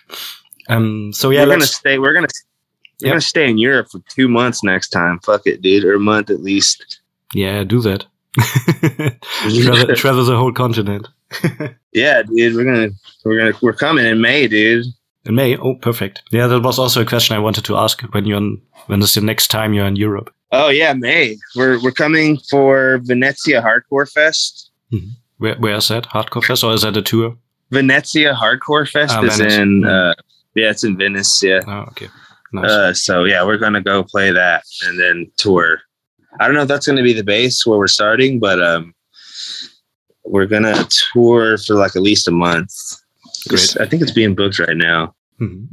[0.68, 1.12] Um.
[1.12, 1.98] So yeah, we're gonna stay.
[1.98, 2.28] We're gonna
[3.00, 3.12] we're Yep.
[3.12, 5.18] gonna stay in Europe for two months next time.
[5.20, 7.00] Fuck it, dude, or a month at least.
[7.35, 8.06] Yeah, do that.
[8.38, 11.09] travel, travel the whole continent.
[11.92, 12.90] Yeah, dude, we're gonna
[13.24, 14.87] we're gonna we're coming in May, dude.
[15.26, 15.56] In May.
[15.56, 16.22] Oh, perfect.
[16.30, 19.14] Yeah, that was also a question I wanted to ask when you're on, when is
[19.14, 20.32] the next time you're in Europe?
[20.52, 21.36] Oh yeah, May.
[21.56, 24.70] We're we're coming for Venezia Hardcore Fest.
[25.38, 26.04] Where where is that?
[26.04, 27.36] Hardcore Fest or is that a tour?
[27.72, 29.54] Venezia Hardcore Fest Ah, is Venice.
[29.56, 29.88] in Mm.
[30.10, 30.14] uh
[30.54, 31.60] yeah, it's in Venice, yeah.
[31.66, 32.08] Oh, okay.
[32.52, 32.70] Nice.
[32.70, 35.80] Uh so yeah, we're gonna go play that and then tour.
[36.38, 38.94] I don't know if that's gonna be the base where we're starting, but um
[40.24, 42.72] we're gonna tour for like at least a month.
[43.48, 43.76] Great.
[43.80, 45.14] I think it's being booked right now.
[45.40, 45.68] Mhm.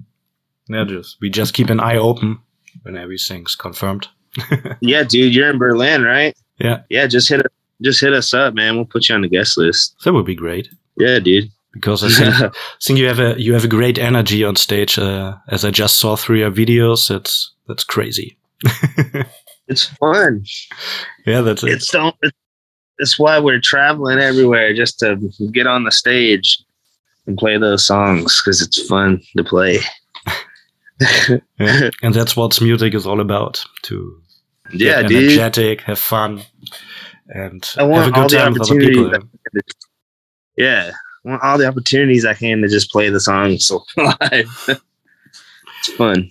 [0.69, 2.39] Yeah, just we just keep an eye open
[2.83, 4.07] when everything's confirmed.
[4.81, 6.35] Yeah, dude, you're in Berlin, right?
[6.59, 6.81] Yeah.
[6.89, 7.41] Yeah, just hit
[7.81, 8.75] just hit us up, man.
[8.75, 9.95] We'll put you on the guest list.
[10.03, 11.49] That would be great Yeah, dude.
[11.73, 14.97] because I think think you have a you have a great energy on stage.
[14.97, 18.37] Uh, as I just saw through your videos, it's that's crazy.
[19.67, 20.43] it's fun.
[21.25, 21.71] yeah, that's it.
[21.71, 22.15] It's don't.
[22.21, 22.37] It's,
[22.99, 25.17] it's why we're traveling everywhere just to
[25.51, 26.63] get on the stage
[27.27, 29.79] and play those songs because it's fun to play.
[31.59, 31.89] Yeah.
[32.01, 33.63] and that's what music is all about.
[33.83, 34.21] To
[34.73, 35.23] yeah, get dude.
[35.23, 36.43] energetic, have fun,
[37.27, 39.11] and I want have a all good the time with other people.
[40.57, 40.91] Yeah,
[41.25, 44.69] I want all the opportunities I can to just play the songs live.
[44.69, 46.29] it's fun.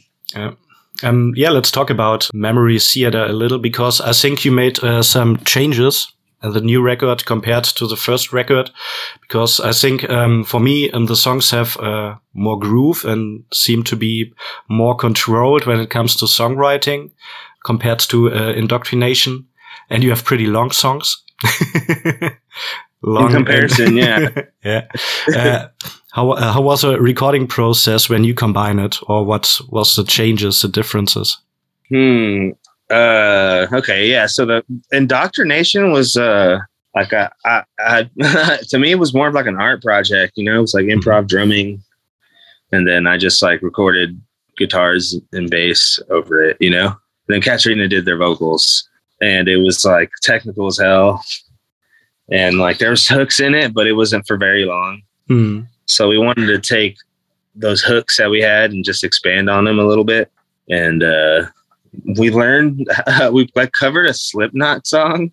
[1.02, 5.02] Um, yeah, let's talk about Memory Theater a little because I think you made uh,
[5.02, 8.70] some changes in the new record compared to the first record.
[9.20, 13.82] Because I think um, for me, um, the songs have uh, more groove and seem
[13.84, 14.32] to be
[14.68, 17.10] more controlled when it comes to songwriting
[17.64, 19.46] compared to uh, Indoctrination.
[19.90, 21.22] And you have pretty long songs.
[23.02, 24.28] long In comparison, yeah.
[24.64, 24.86] yeah.
[25.34, 25.68] Uh,
[26.12, 30.04] how uh, how was the recording process when you combine it, or what was the
[30.04, 31.38] changes, the differences?
[31.88, 32.50] Hmm.
[32.92, 33.66] Uh.
[33.72, 34.08] Okay.
[34.08, 34.26] Yeah.
[34.26, 36.58] So the indoctrination was uh
[36.94, 38.08] like a, I, I
[38.68, 40.34] to me it was more of like an art project.
[40.36, 41.82] You know, it was like improv drumming,
[42.70, 44.20] and then I just like recorded
[44.58, 46.56] guitars and bass over it.
[46.60, 46.96] You know, and
[47.28, 48.88] then Katrina did their vocals,
[49.20, 51.24] and it was like technical as hell,
[52.30, 55.02] and like there was hooks in it, but it wasn't for very long.
[55.28, 55.60] Hmm.
[55.86, 56.96] So we wanted to take
[57.54, 60.30] those hooks that we had and just expand on them a little bit.
[60.70, 61.46] And uh,
[62.18, 62.86] we learned
[63.32, 65.30] we like covered a Slipknot song,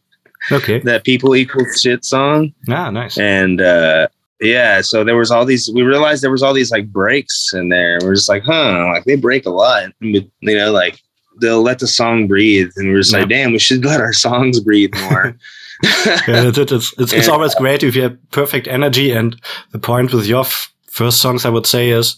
[0.51, 0.79] Okay.
[0.79, 3.17] that people equal shit song, Ah, nice.
[3.17, 4.07] and uh,
[4.41, 4.81] yeah.
[4.81, 5.69] So there was all these.
[5.73, 7.99] We realized there was all these like breaks in there.
[8.01, 9.83] We're just like, huh, like they break a lot.
[9.83, 11.01] And we- You know, like
[11.41, 14.59] they'll let the song breathe, and we're just like, damn, we should let our songs
[14.59, 15.35] breathe more.
[15.83, 17.33] yeah, it's, it's, it's, it's Yeah.
[17.33, 19.11] always great if you have perfect energy.
[19.11, 19.39] And
[19.71, 20.69] the point with your f-
[20.99, 22.17] first songs, I would say, is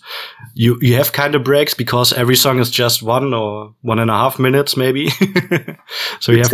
[0.53, 4.09] you, you have kind of breaks because every song is just one or one and
[4.09, 5.09] a half minutes, maybe.
[6.19, 6.51] so you have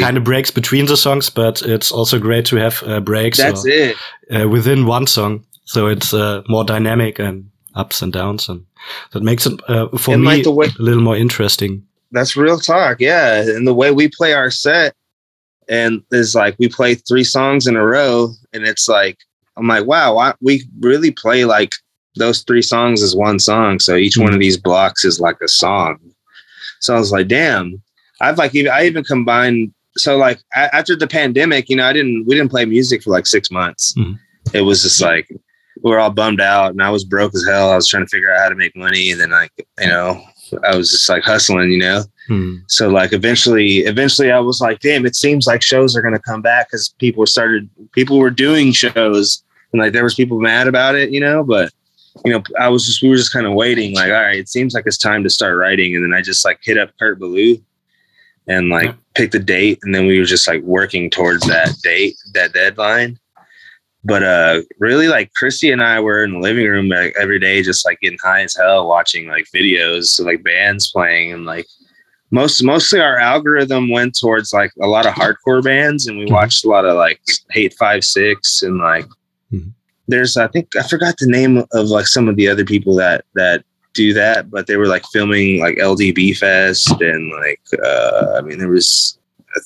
[0.00, 3.64] kind of breaks between the songs, but it's also great to have uh, breaks That's
[3.64, 3.96] or, it.
[4.30, 5.44] uh, within one song.
[5.64, 8.48] So it's uh, more dynamic and ups and downs.
[8.48, 8.66] And
[9.12, 11.86] that makes it, uh, for And me, like way- a little more interesting.
[12.10, 13.00] That's real talk.
[13.00, 13.40] Yeah.
[13.40, 14.94] And the way we play our set
[15.68, 19.16] and is like we play three songs in a row and it's like
[19.56, 21.72] I'm like, wow, why, we really play like
[22.16, 23.78] those three songs as one song.
[23.78, 25.98] So each one of these blocks is like a song.
[26.80, 27.82] So I was like, damn.
[28.20, 31.92] I've like even I even combined so like a- after the pandemic, you know, I
[31.92, 33.94] didn't we didn't play music for like six months.
[33.98, 34.18] Mhm.
[34.54, 35.28] It was just like
[35.82, 37.70] we were all bummed out and I was broke as hell.
[37.70, 40.22] I was trying to figure out how to make money and then like, you know,
[40.64, 42.04] I was just like hustling, you know.
[42.28, 42.56] Hmm.
[42.68, 46.42] So like eventually, eventually I was like, damn, it seems like shows are gonna come
[46.42, 50.94] back because people started, people were doing shows, and like there was people mad about
[50.94, 51.42] it, you know.
[51.42, 51.72] But
[52.24, 54.48] you know, I was just, we were just kind of waiting, like, all right, it
[54.48, 57.18] seems like it's time to start writing, and then I just like hit up Kurt
[57.18, 57.56] Ballou,
[58.46, 58.94] and like Yeah.
[59.14, 63.18] picked the date, and then we were just like working towards that date, that deadline.
[64.04, 67.62] But uh really like Christy and I were in the living room like every day
[67.62, 71.66] just like getting high as hell watching like videos so like bands playing and like
[72.32, 76.32] most mostly our algorithm went towards like a lot of hardcore bands and we Mhm.
[76.32, 79.06] watched a lot of like hate five six and like
[79.52, 79.70] Mhm.
[80.08, 83.24] there's i think i forgot the name of like some of the other people that
[83.34, 83.62] that
[83.94, 88.58] do that but they were like filming like ldb fest and like uh i mean
[88.58, 89.18] there was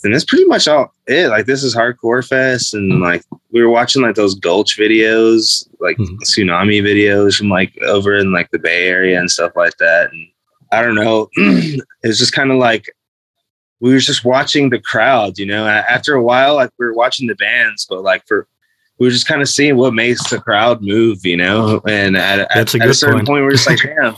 [0.03, 3.23] and that's pretty much all it like this is hardcore fest and like
[3.53, 6.19] we were watching like those gulch videos like Mhm.
[6.25, 10.27] Sunami videos from like over in like the bay area and stuff like that and
[10.73, 11.29] I don't know.
[11.37, 12.87] it was just kind of like
[13.81, 15.67] we were just watching the crowd, you know.
[15.67, 18.49] After a while, like we were watching the bands, but like for
[18.99, 21.81] we were just kind of seeing what makes the crowd move, you know.
[21.87, 23.29] And at, at, a at a certain point.
[23.29, 24.17] point, we we're just like, damn.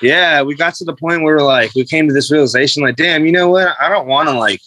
[0.00, 2.96] Yeah, we got to the point where we're like we came to this realization, like,
[2.96, 3.74] damn, you know what?
[3.80, 4.60] I don't want to like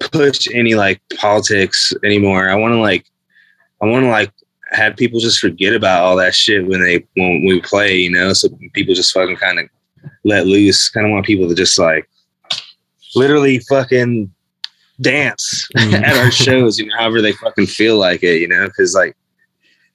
[0.00, 2.48] push any like politics anymore.
[2.48, 3.06] I want to like,
[3.82, 4.32] I want to like
[4.72, 8.32] have people just forget about all that shit when they when we play, you know.
[8.32, 9.68] So people just fucking kind of
[10.24, 10.88] let loose.
[10.88, 12.08] Kind of want people to just like
[13.14, 14.30] literally fucking
[15.00, 15.92] dance Mhm.
[16.02, 19.16] at our shows, you know, however they fucking feel like it, you know, because like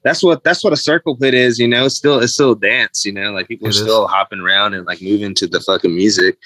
[0.03, 1.85] that's what that's what a circle pit is, you know.
[1.85, 3.81] It's still it's still dance, you know, like people It are is.
[3.81, 6.37] still hopping around and like moving to the fucking music.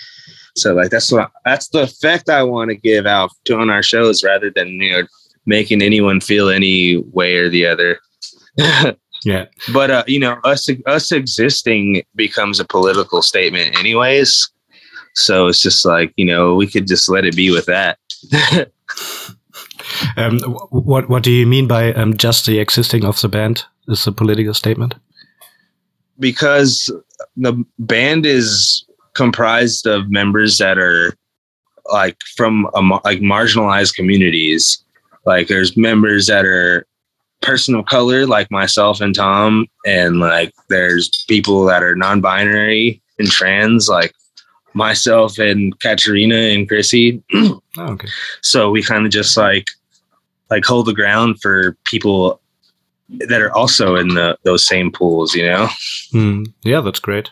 [0.56, 3.84] So like that's what that's the effect I want to give out to on our
[3.84, 5.08] shows rather than you know
[5.46, 8.00] making anyone feel any way or the other.
[9.24, 9.46] Yeah.
[9.74, 14.52] but uh, you know, us us existing becomes a political statement anyways.
[15.16, 17.98] So it's just like, you know, we could just let it be with that.
[20.18, 20.40] Um,
[20.70, 24.12] what what do you mean by um, just the existing of the band is a
[24.12, 24.96] political statement?
[26.20, 26.92] because
[27.36, 31.16] the band is comprised of members that are
[31.92, 34.84] like from a, like marginalized communities.
[35.26, 36.86] Like there's members that are
[37.42, 43.30] person of color, like myself and Tom, and like there's people that are non-binary and
[43.30, 44.14] trans, like
[44.74, 47.24] myself and Katerina and Chrissy.
[47.78, 48.08] Oh, okay.
[48.42, 49.68] So we kind of just like
[50.50, 52.40] like hold the ground for people
[53.10, 55.68] that are also in the those same pools, you know.
[56.14, 56.44] Hmm.
[56.64, 57.30] yeah, that's great.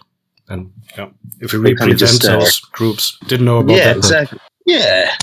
[0.49, 3.85] And yeah, if we They kinda represent just, uh, those groups, didn't know about yeah,
[3.85, 3.95] that.
[3.95, 4.39] but- exactly.
[4.65, 5.15] Yeah,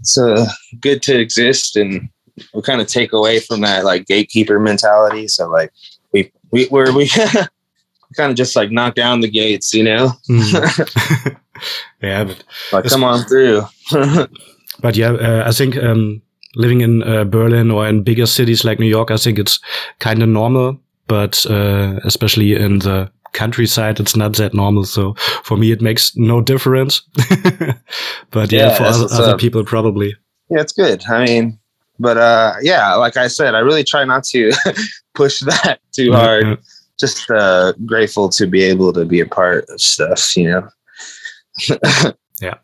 [0.00, 0.46] it's uh,
[0.80, 2.08] good to exist, and
[2.54, 5.28] we kind of take away from that like gatekeeper mentality.
[5.28, 5.72] So like
[6.12, 7.08] we we we're, we
[8.16, 10.12] kind of just like knock down the gates, you know.
[10.26, 10.40] Hmm.
[12.02, 13.62] yeah, but Like come on through.
[14.80, 16.22] But yeah, uh, I think um,
[16.56, 19.60] living in uh, Berlin or in bigger cities like New York, I think it's
[20.00, 20.78] kind of normal.
[21.06, 24.84] But uh, especially in the countryside, it's not that normal.
[24.84, 25.14] So
[25.44, 27.02] for me, it makes no difference.
[28.30, 30.14] but yeah, Yeah, for other, other people, probably.
[30.50, 31.02] yeah, it's good.
[31.08, 31.58] I mean,
[31.98, 34.52] but uh, yeah, like I said, I really try not to
[35.14, 36.44] push that too hard.
[36.46, 36.56] Yeah.
[37.00, 40.68] Just uh, grateful to be able to be a part of stuff, you know.
[42.40, 42.54] Yeah,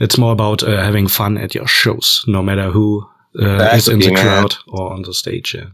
[0.00, 3.06] it's more about uh, having fun at your shows, no matter who
[3.40, 4.24] uh, is in the man.
[4.24, 5.54] crowd or on the stage.
[5.54, 5.66] Yeah,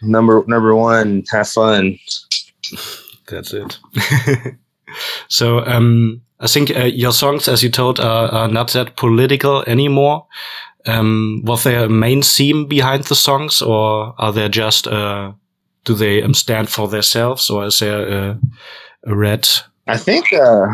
[0.00, 1.98] number number one, have fun.
[3.32, 3.78] That's it.
[5.28, 9.62] so um, I think uh, your songs, as you told, are, are not that political
[9.66, 10.26] anymore.
[10.86, 15.32] Um, was there a main theme behind the songs, or are they just uh,
[15.84, 18.38] do they um, stand for themselves, or is there a,
[19.06, 19.48] a red?
[19.86, 20.66] I think uh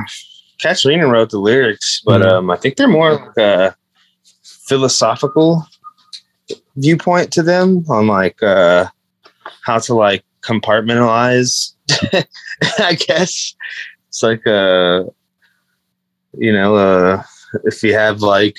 [0.63, 2.33] Katerina wrote the lyrics, but Mhm.
[2.33, 3.75] um I think they're more like a
[4.69, 5.65] philosophical
[6.77, 8.87] viewpoint to them on like uh
[9.65, 11.73] how to like compartmentalize
[12.79, 13.55] I guess.
[14.09, 15.05] It's like uh
[16.37, 17.23] you know, uh
[17.65, 18.57] if you have like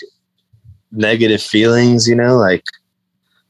[0.92, 2.64] negative feelings, you know, like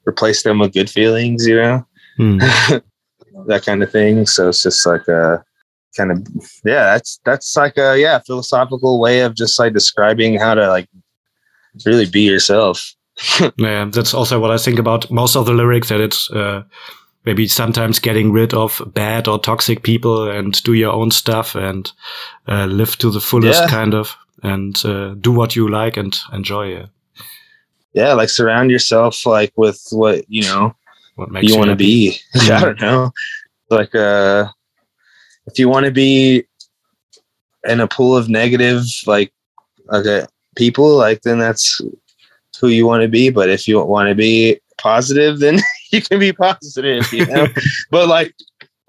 [0.06, 1.86] replace them with good feelings, you know
[2.18, 2.38] Hmm.
[3.48, 4.26] that kind of thing.
[4.26, 5.42] So it's just like a
[5.96, 6.28] kind of
[6.66, 10.90] yeah, that's that's like a yeah philosophical way of just like describing how to like
[11.86, 12.94] really be yourself.
[13.58, 15.90] Yeah, that's also what I think about most of the lyrics.
[15.90, 16.64] That it's uh,
[17.26, 21.92] maybe sometimes getting rid of bad or toxic people and do your own stuff and
[22.48, 23.68] uh, live to the fullest, Yeah.
[23.70, 26.90] kind of, and uh, do what you like and enjoy it.
[27.94, 30.76] Yeah, like surround yourself like with what you know
[31.16, 32.18] What makes you want to be.
[32.36, 33.12] I don't know,
[33.70, 34.48] like uh,
[35.48, 36.46] if you want to be
[37.68, 39.34] in a pool of negative like
[39.92, 41.82] okay people, like then that's
[42.60, 43.30] who you want to be.
[43.32, 45.60] But if you want to be positive, then
[45.92, 47.48] you can be positive, you know.
[47.92, 48.34] but like,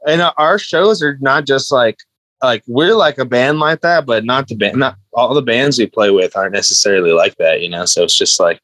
[0.06, 1.98] and our shows are not just like
[2.42, 4.78] like we're like a band like that, but not the band.
[4.78, 7.84] Not all the bands we play with aren't necessarily like that, you know.
[7.84, 8.60] So it's just like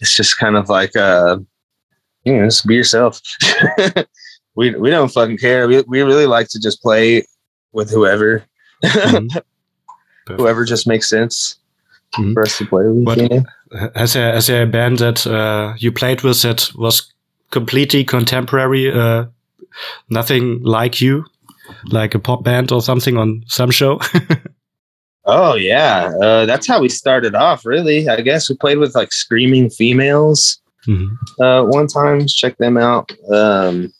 [0.00, 1.38] it's just kind of like uh,
[2.24, 3.20] you know, just be yourself.
[4.56, 5.68] we we don't fucking care.
[5.68, 7.24] We we really like to just play
[7.72, 8.44] with whoever,
[8.82, 9.42] Mhm.
[10.26, 11.59] whoever just makes sense
[12.18, 12.34] Mhm.
[12.34, 13.04] for us to play with.
[13.06, 13.44] What- you know?
[13.94, 14.16] As
[14.50, 17.12] a band that uh, you played with that was
[17.50, 19.26] completely contemporary, uh,
[20.08, 21.24] nothing like you,
[21.92, 24.00] like a pop band or something on some show.
[25.26, 27.66] Oh yeah, uh, that's how we started off.
[27.66, 30.58] Really, I guess we played with like screaming females
[30.88, 31.10] Mhm.
[31.38, 32.26] uh, one time.
[32.26, 33.12] Check them out.
[33.30, 33.92] Um,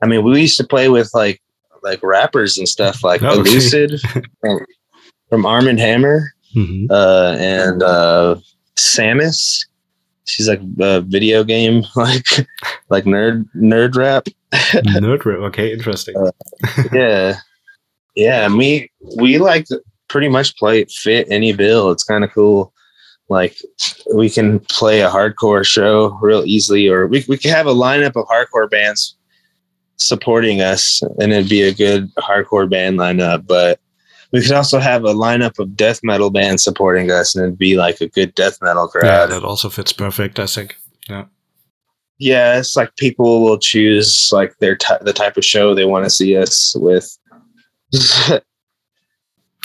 [0.00, 1.42] I mean, we used to play with like
[1.82, 3.50] like rappers and stuff, like Oh, okay.
[3.50, 4.00] Elucid
[4.40, 4.60] from,
[5.28, 6.86] from Armand Hammer, Mhm.
[6.90, 8.36] uh, and uh,
[8.76, 9.64] Samus
[10.26, 12.26] she's like a video game like
[12.90, 14.26] like nerd nerd rap.
[14.52, 15.38] nerd rap.
[15.38, 16.16] Okay, interesting.
[16.16, 16.30] Uh,
[16.92, 17.36] yeah,
[18.14, 18.48] yeah.
[18.48, 19.66] Me, we like
[20.08, 21.90] pretty much play fit any bill.
[21.90, 22.72] It's kind of cool.
[23.28, 23.56] Like
[24.14, 28.14] we can play a hardcore show real easily, or we we can have a lineup
[28.16, 29.16] of hardcore bands
[29.96, 33.46] supporting us, and it'd be a good hardcore band lineup.
[33.46, 33.80] But
[34.36, 37.78] we could also have a lineup of death metal bands supporting us, and it'd be
[37.78, 39.06] like a good death metal crowd.
[39.06, 40.76] Yeah, that also fits perfect, I think.
[41.08, 41.24] Yeah.
[42.18, 46.04] Yeah, it's like people will choose like their t- the type of show they want
[46.04, 47.18] to see us with.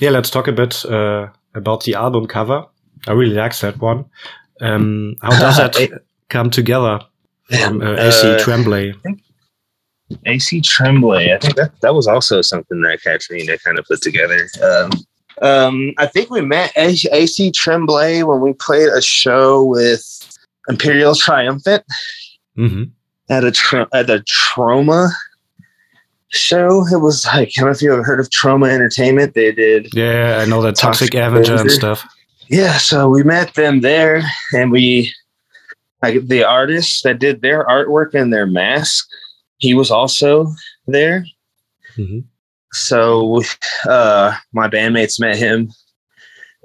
[0.02, 2.66] yeah, let's talk a bit uh, about the album cover.
[3.08, 4.06] I really like that one.
[4.62, 7.02] Um, how does that come together
[7.50, 8.94] from uh, AC uh, Tremblay?
[10.26, 11.34] AC Tremblay.
[11.34, 14.48] I think that, that was also something that Katrina kind of put together.
[14.64, 14.92] Um,
[15.42, 20.38] um, I think we met AC Tremblay when we played a show with
[20.70, 21.84] Imperial Triumphant
[22.58, 22.84] mm-hmm.
[23.30, 25.10] at a tra- at a Troma
[26.30, 26.86] show.
[26.88, 29.34] It was like I don't know if you ever heard of Troma Entertainment.
[29.34, 29.90] They did.
[29.94, 32.06] Yeah, I know that Toxic, Toxic Avenger and stuff.
[32.48, 35.14] Yeah, so we met them there, and we
[36.04, 39.08] like the artists that did their artwork and their mask
[39.62, 40.48] he was also
[40.88, 41.26] there.
[41.96, 42.20] Mm-hmm.
[42.74, 43.42] So
[43.88, 45.72] uh, my bandmates met him,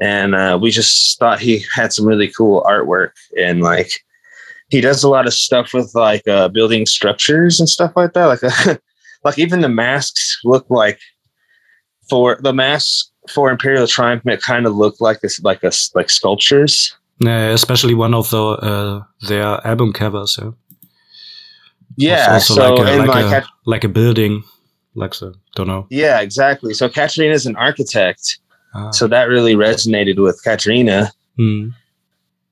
[0.01, 3.90] and uh, we just thought he had some really cool artwork and like
[4.68, 8.26] he does a lot of stuff with like uh, building structures and stuff like that.
[8.26, 8.76] Like uh,
[9.24, 10.99] like even the masks look like
[12.09, 16.11] for the masks for Imperial Triumph, it kind of looked like this like a like
[16.11, 16.94] sculptures.
[17.18, 20.38] Yeah, especially one of the uh, their album covers.
[20.40, 20.51] Yeah.
[21.97, 24.44] Yeah, also so like a, like, a, like a building,
[24.94, 25.86] like so, don't know.
[25.90, 26.74] Yeah, exactly.
[26.74, 28.38] So Katrina is an architect,
[28.74, 28.90] ah.
[28.90, 31.11] so that really resonated with Katrina.
[31.36, 31.68] Hmm.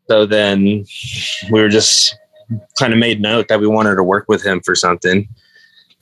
[0.09, 0.85] So then
[1.51, 2.17] we were just
[2.79, 5.29] kind of made note that we wanted to work with him for something,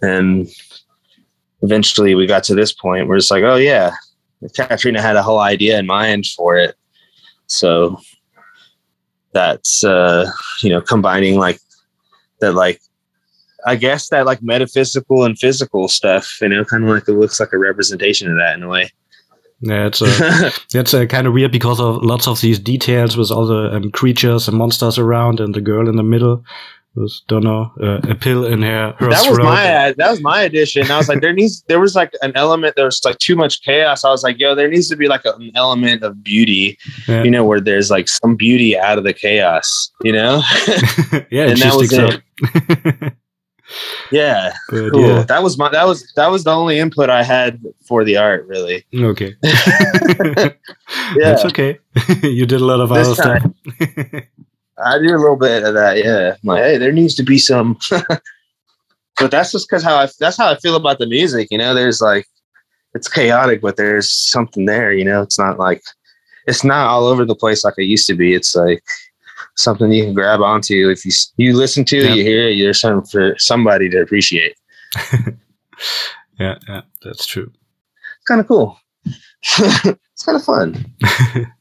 [0.00, 0.48] and
[1.62, 3.94] eventually we got to this point where it's like, oh yeah,
[4.54, 6.76] Katrina had a whole idea in mind for it,
[7.46, 7.98] so
[9.32, 10.30] that's uh,
[10.62, 11.58] you know combining like
[12.40, 12.80] that like
[13.66, 17.40] I guess that like metaphysical and physical stuff, you know, kind of like it looks
[17.40, 18.90] like a representation of that in a way.
[19.60, 23.30] Yeah, it's a, it's a kind of weird because of lots of these details with
[23.30, 26.44] all the um, creatures and monsters around and the girl in the middle
[26.94, 28.94] was don't know uh, a pill in her.
[28.98, 30.90] her that was my that was my addition.
[30.90, 32.76] I was like, there needs there was like an element.
[32.76, 34.04] There was like too much chaos.
[34.04, 37.22] I was like, yo, there needs to be like an element of beauty, yeah.
[37.22, 40.42] you know, where there's like some beauty out of the chaos, you know.
[41.30, 43.14] yeah, and that was it.
[44.10, 44.90] Yeah, cool.
[45.00, 45.22] Yeah.
[45.22, 48.46] That was my that was that was the only input I had for the art,
[48.46, 48.84] really.
[48.94, 49.34] Okay.
[49.42, 50.52] yeah,
[51.16, 51.78] that's okay.
[52.22, 53.42] you did a lot of other stuff.
[54.84, 55.98] I did a little bit of that.
[55.98, 57.78] Yeah, I'm like, hey, there needs to be some.
[57.90, 61.48] but that's just because how I that's how I feel about the music.
[61.50, 62.26] You know, there's like
[62.94, 64.92] it's chaotic, but there's something there.
[64.92, 65.82] You know, it's not like
[66.46, 68.34] it's not all over the place like it used to be.
[68.34, 68.82] It's like
[69.56, 70.90] something you can grab onto.
[70.90, 72.14] If you you listen to, yeah.
[72.14, 74.54] you hear it, there's something for somebody to appreciate.
[76.38, 77.50] yeah, yeah, that's true.
[78.16, 78.78] It's kind of cool.
[79.58, 80.94] it's kind of fun.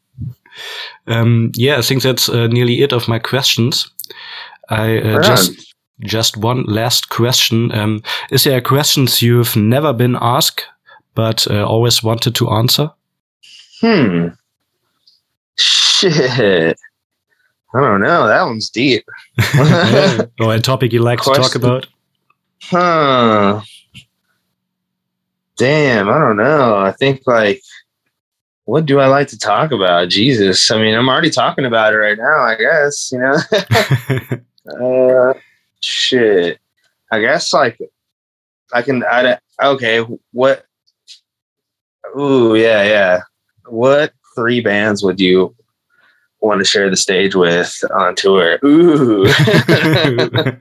[1.08, 3.90] um, yeah, I think that's uh, nearly it of my questions.
[4.70, 7.72] I uh, just just one last question.
[7.74, 10.66] Um, is there questions you've never been asked
[11.16, 12.92] but uh, always wanted to answer?
[13.82, 14.28] Hmm.
[15.58, 16.78] Shit.
[17.74, 18.28] I don't know.
[18.28, 19.06] That one's deep.
[19.56, 20.24] yeah.
[20.40, 21.44] Or a topic you like Question.
[21.44, 21.88] to talk about?
[22.64, 23.62] Huh.
[25.58, 26.78] Damn, I don't know.
[26.78, 27.62] I think like
[28.66, 30.10] what do I like to talk about?
[30.10, 30.70] Jesus.
[30.72, 35.30] I mean, I'm already talking about it right now, I guess, you know.
[35.32, 35.34] uh
[35.82, 36.60] shit.
[37.12, 37.78] I guess like
[38.74, 40.00] I can I okay,
[40.32, 40.66] what
[42.18, 43.22] Ooh, yeah, yeah.
[43.68, 45.56] What three bands would you
[46.42, 48.60] want to share the stage with on tour.
[48.66, 49.26] Ooh.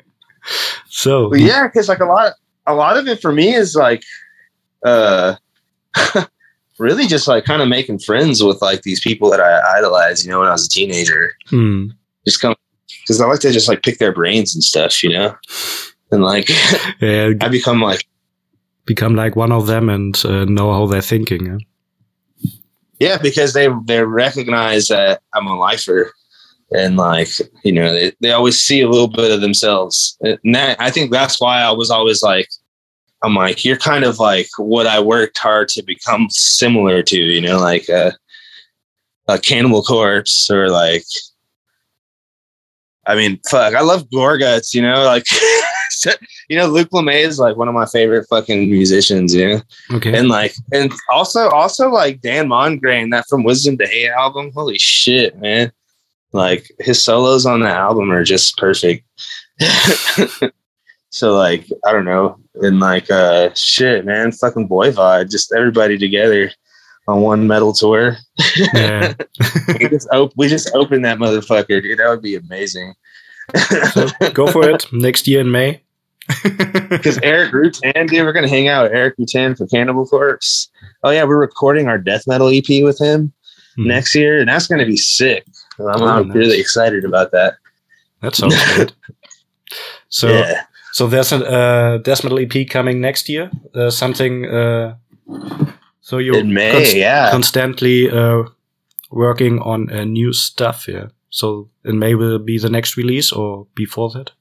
[0.88, 2.34] so yeah, because like a lot,
[2.66, 4.02] a lot of it for me is like,
[4.84, 5.36] uh,
[6.78, 10.24] really just like kind of making friends with like these people that I idolized.
[10.24, 11.88] You know, when I was a teenager, hmm.
[12.24, 12.54] just come
[13.02, 15.02] because I like to just like pick their brains and stuff.
[15.02, 15.36] You know,
[16.10, 16.48] and like
[17.00, 18.06] yeah, I become like
[18.86, 21.46] become like one of them and uh, know how they're thinking.
[21.46, 21.58] Yeah?
[23.01, 26.12] Yeah, because they they recognize that I'm a lifer,
[26.70, 27.28] and like
[27.64, 30.18] you know they, they always see a little bit of themselves.
[30.20, 32.48] And that, I think that's why I was always like,
[33.22, 37.18] I'm like you're kind of like what I worked hard to become similar to.
[37.18, 38.12] You know, like a,
[39.28, 41.05] a Cannibal Corpse or like
[43.07, 45.24] I mean, fuck, I love Gorguts, you know, like
[46.48, 49.62] you know, Luc Lemay is like one of my favorite fucking musicians, you know.
[49.92, 50.16] Okay.
[50.16, 54.51] And like and also also like Dan Mongrain, that from Wisdom to Hate album.
[54.55, 55.72] Holy shit, man.
[56.32, 59.05] Like his solos on the album are just perfect.
[61.11, 62.38] so like, I don't know.
[62.55, 66.51] And like uh shit, man, fucking Voivod, just everybody together
[67.09, 68.16] on one metal tour.
[68.57, 69.14] Yeah.
[69.78, 71.98] we just op- we just opened that motherfucker, dude.
[71.98, 72.94] That would be amazing.
[73.92, 74.86] So go for it.
[74.92, 75.82] Next year in May.
[76.88, 80.68] Because Erik Rutan, dude, we're gonna hang out with Erik Rutan for Cannibal Corpse.
[81.02, 83.32] Oh yeah, we're recording our death metal EP with him
[83.76, 83.86] Hmm.
[83.86, 85.44] next year, and that's gonna be sick.
[85.78, 86.36] I'm, Oh, I'm nice.
[86.36, 87.54] really excited about that.
[88.22, 88.92] That sounds good.
[90.08, 93.50] So yeah, so there's a uh, death metal EP coming next year.
[93.74, 94.46] Uh, something.
[94.46, 94.96] Uh,
[96.00, 97.30] so you in May, yeah.
[97.30, 98.42] constantly uh,
[99.10, 100.88] working on uh, new stuff.
[100.88, 101.06] Yeah.
[101.30, 104.32] So in May will be the next release or before that.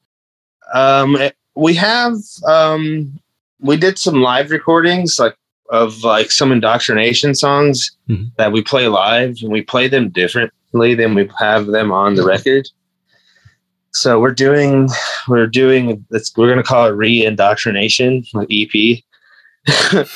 [0.74, 1.16] Um,
[1.56, 2.14] we have
[2.48, 3.20] um,
[3.60, 5.36] we did some live recordings like
[5.70, 8.32] of like some indoctrination songs Mhm.
[8.38, 12.24] that we play live, and we play them differently than we have them on the
[12.26, 12.68] record.
[13.92, 14.90] So we're doing
[15.28, 19.04] we're doing it's we're gonna call it re-indoctrination like EP,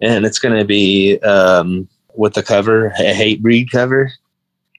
[0.00, 4.12] and it's gonna be um, with the cover a Hatebreed cover.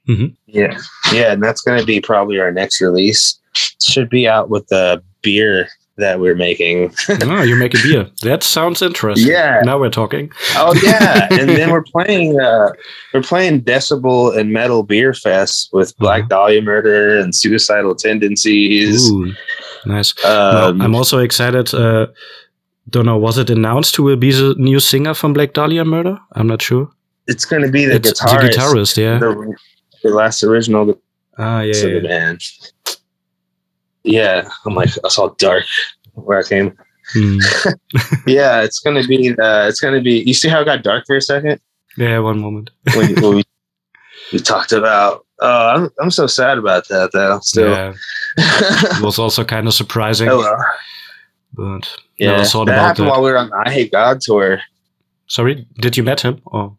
[0.07, 0.35] Mhm.
[0.47, 0.79] Yeah,
[1.13, 3.37] yeah, and that's gonna be probably our next release.
[3.83, 5.67] Should be out with the beer
[5.97, 6.91] that we're making.
[7.09, 8.07] oh, you make a beer.
[8.23, 9.29] That sounds interesting.
[9.31, 9.61] Yeah.
[9.63, 10.31] Now we're talking.
[10.55, 12.69] Oh yeah, and then we're playing uh,
[13.13, 16.27] we're playing Decibel and Metal Beer Fest with Black Uh-huh.
[16.29, 19.11] Dahlia Murder and Suicidal Tendencies.
[19.11, 19.31] Ooh,
[19.85, 20.13] nice.
[20.23, 21.73] No, Um, I'm also excited.
[21.73, 22.07] Uh,
[22.89, 23.17] don't know.
[23.17, 26.17] Was it announced who will be the new singer from Black Dahlia Murder?
[26.33, 26.89] I'm not sure.
[27.27, 28.97] it's going to be the it's guitarist, the guitarist.
[28.97, 29.19] Yeah.
[29.19, 29.55] the,
[30.03, 30.99] the last original
[31.37, 31.73] ah, yeah.
[31.75, 32.41] yeah, the band.
[34.03, 35.63] Yeah, I'm like that's all dark
[36.13, 36.77] where I came.
[37.13, 37.37] Hmm.
[38.27, 39.31] Yeah, it's gonna be.
[39.31, 40.19] Uh, it's gonna be.
[40.21, 41.59] You see how it got dark for a second
[41.97, 42.19] Yeah.
[42.19, 42.69] One moment.
[42.95, 43.43] when, when we
[44.31, 45.25] we talked about.
[45.39, 47.39] Oh, I'm I'm so sad about that though.
[47.41, 47.71] Still.
[47.71, 47.93] Yeah.
[48.37, 50.55] It was also kind of surprising, oh
[51.53, 53.11] but Yeah, thought that about happened that.
[53.11, 54.61] while we were on the I Hate God tour.
[55.27, 56.41] Sorry, did you met him?
[56.53, 56.77] Oh,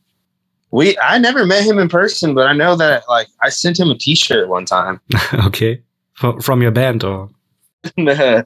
[0.71, 3.91] We I never met him in person, but I know that like I sent him
[3.91, 5.01] a T-shirt one time.
[5.47, 5.83] okay.
[6.15, 7.31] From, your band, or
[7.97, 8.45] you know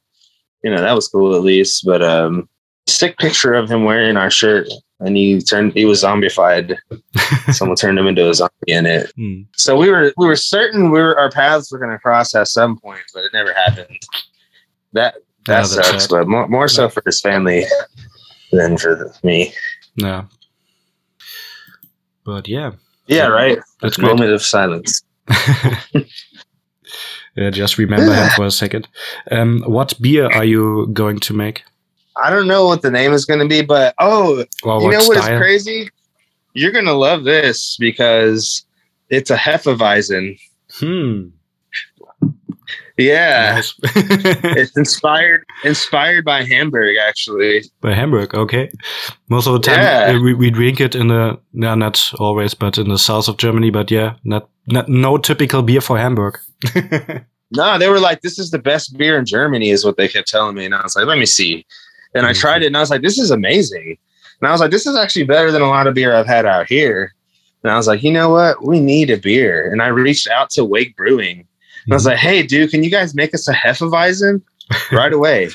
[0.81, 1.85] that was cool at least.
[1.85, 2.49] But um,
[2.87, 4.69] sick picture of him wearing our shirt,
[5.01, 6.77] and he turned he was zombified.
[7.53, 9.13] Someone turned him into a zombie in it.
[9.17, 9.43] Hmm.
[9.57, 12.49] So we were we were certain we were our paths were going to cross at
[12.49, 13.99] some point, but it never happened.
[14.93, 16.11] That that sucks, sad.
[16.11, 17.65] but more more so for his family
[18.53, 19.53] than for the, me.
[19.97, 20.25] yeah.
[22.25, 22.73] But yeah,
[23.07, 23.59] Yeah, right.
[23.81, 23.99] that's.
[23.99, 25.03] Moment of silence.
[27.37, 28.89] yeah, just remember him for a second.
[29.31, 31.63] Um, what beer are you going to make?
[32.17, 34.93] I don't know what the name is going to be, but oh, Or you what
[34.93, 35.39] know what is style?
[35.39, 35.91] crazy?
[36.55, 38.65] You're gonna love this because
[39.11, 40.41] it's a Hefeweizen.
[40.73, 41.29] Hmm.
[42.99, 43.75] Yeah, Nice.
[44.57, 47.63] it's inspired inspired by Hamburg actually.
[47.81, 48.71] By Hamburg, okay.
[49.29, 50.17] Most of the time Yeah.
[50.17, 53.37] uh, we, we drink it in the yeah, not always, but in the south of
[53.37, 53.71] Germany.
[53.71, 56.39] But yeah, not, not no typical beer for Hamburg.
[57.53, 60.27] No, they were like, "This is the best beer in Germany," is what they kept
[60.27, 61.65] telling me, and I was like, "Let me see."
[62.13, 63.97] And I tried it, and I was like, "This is amazing."
[64.41, 66.45] And I was like, "This is actually better than a lot of beer I've had
[66.45, 67.15] out here."
[67.63, 68.67] And I was like, "You know what?
[68.67, 71.47] We need a beer." And I reached out to Wake Brewing.
[71.87, 74.43] And I was like, "Hey, dude, can you guys make us a Hefeweizen
[74.93, 75.51] right away?"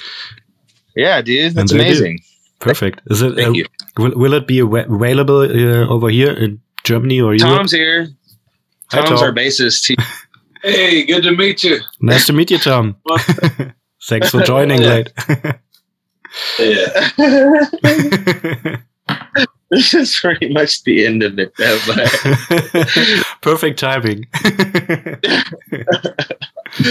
[0.95, 1.89] yeah, dude, that's And they do.
[1.89, 2.19] amazing.
[2.59, 3.01] Perfect.
[3.07, 3.36] Is it?
[3.36, 3.65] Thank uh, you.
[3.97, 7.57] Will, will it be available uh, over here in Germany or Europe?
[7.57, 8.07] Tom's here.
[8.91, 9.29] Hi, Tom's Tom.
[9.29, 9.93] our bassist.
[10.63, 11.79] Hey, good to meet you.
[12.01, 12.95] Nice to meet you, Tom.
[14.03, 15.11] Thanks for joining late.
[16.59, 18.77] Yeah.
[19.72, 21.53] this is pretty much the end of it.
[21.57, 21.80] though,
[23.41, 24.28] Perfect timing.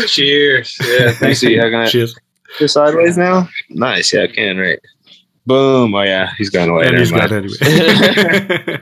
[0.06, 0.76] Cheers.
[0.82, 1.42] yeah, thanks.
[1.42, 2.18] You can I Cheers.
[2.58, 3.48] go sideways now?
[3.70, 4.12] Nice.
[4.12, 4.58] Yeah, I can.
[4.58, 4.78] Right.
[5.46, 5.94] Boom.
[5.94, 6.86] Oh yeah, he's gone away.
[6.86, 7.30] And Never he's mind.
[7.30, 8.78] gone anyway.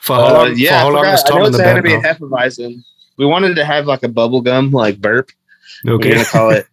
[0.00, 1.14] for how Uh, yeah, for how I, long forgot.
[1.14, 2.12] is I know in it's the gonna band be a now?
[2.12, 2.82] Hefeweizen.
[3.18, 5.30] We wanted to have like a bubblegum like burp.
[5.84, 6.66] We're gonna call it.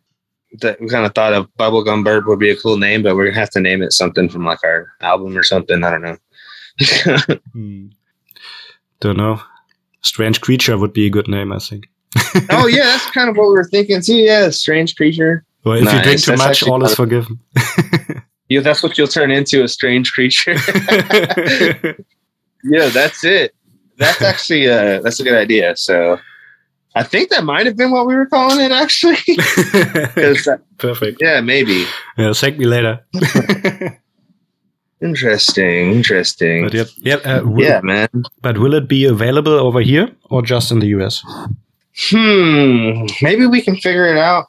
[0.61, 3.25] That we kind of thought of bubblegum burp would be a cool name, but we're
[3.25, 5.83] gonna have to name it something from like our album or something.
[5.83, 6.17] I don't know.
[7.53, 7.87] Hmm.
[8.99, 9.41] Don't know.
[10.01, 11.87] Strange creature would be a good name, I think.
[12.49, 14.15] oh yeah, that's kind of what we were thinking too.
[14.15, 15.43] Yeah, strange creature.
[15.63, 17.39] Well, if you drink too That's much, all is forgiven.
[18.49, 20.53] Yeah, that's what you'll turn into a strange creature.
[22.63, 23.53] yeah, that's it.
[23.97, 25.75] That's actually uh that's a good idea.
[25.75, 26.17] So
[26.95, 29.17] I think that might have been what we were calling it actually.
[29.17, 31.17] 'Cause that- Perfect.
[31.21, 31.85] yeah, maybe.
[32.17, 33.01] Yeah, thank me later.
[35.07, 35.91] Interesting.
[35.93, 36.63] Interesting.
[36.65, 37.21] but yep, yep.
[37.25, 38.09] Uh, will, yeah, man.
[38.41, 41.23] But will it be available over here or just in the US?
[42.09, 43.05] Hmm.
[43.21, 44.45] Maybe we can figure it out.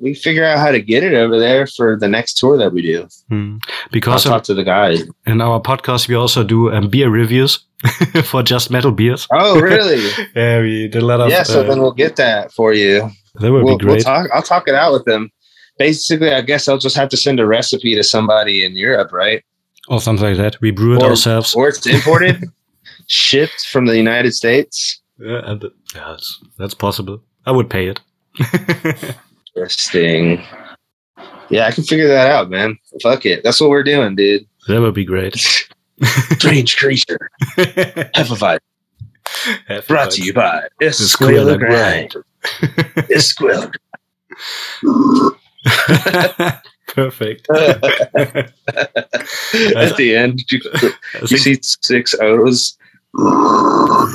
[0.00, 2.82] We figure out how to get it over there for the next tour that we
[2.82, 3.06] do.
[3.28, 3.58] Hmm.
[3.62, 5.04] I'll Because talk to the guys.
[5.26, 7.60] in our podcast we also do um, beer reviews
[8.24, 9.28] for just metal beers.
[9.32, 10.02] Oh, really?
[10.34, 11.30] Yeah, we did a lot of.
[11.30, 11.44] yeah.
[11.44, 13.08] So uh, then we'll get that for you.
[13.40, 14.04] that would We'll, be we'll great.
[14.04, 14.28] talk.
[14.34, 15.30] I'll talk it out with them.
[15.78, 19.44] Basically, I guess I'll just have to send a recipe to somebody in Europe, right?
[19.88, 20.60] Or something like that.
[20.60, 21.54] We brew it Or- ourselves.
[21.54, 22.44] Or it's imported,
[23.06, 25.00] shipped from the United States.
[25.18, 25.62] yeah, and,
[25.94, 27.22] yeah, that's, that's possible.
[27.46, 28.00] I would pay it.
[29.56, 30.42] Interesting.
[31.48, 32.76] Yeah, I can figure that out, man.
[33.02, 33.42] Fuck it.
[33.44, 34.46] That's what we're doing, dude.
[34.68, 35.34] that would be great.
[36.38, 37.18] Strange creature.
[37.56, 38.58] Hefify.
[39.86, 42.14] Brought to you by Escuela Grind.
[43.08, 43.72] Escuela.
[46.96, 47.46] Perfect.
[47.54, 48.52] At
[49.98, 50.70] the end, you, you
[51.26, 52.78] think- see six O's.
[53.18, 54.10] oh,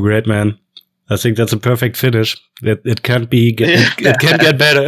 [0.00, 0.58] great, man.
[1.10, 2.38] I think that's a perfect finish.
[2.62, 3.52] It, it can't be.
[3.52, 4.86] Get, it, it can get better.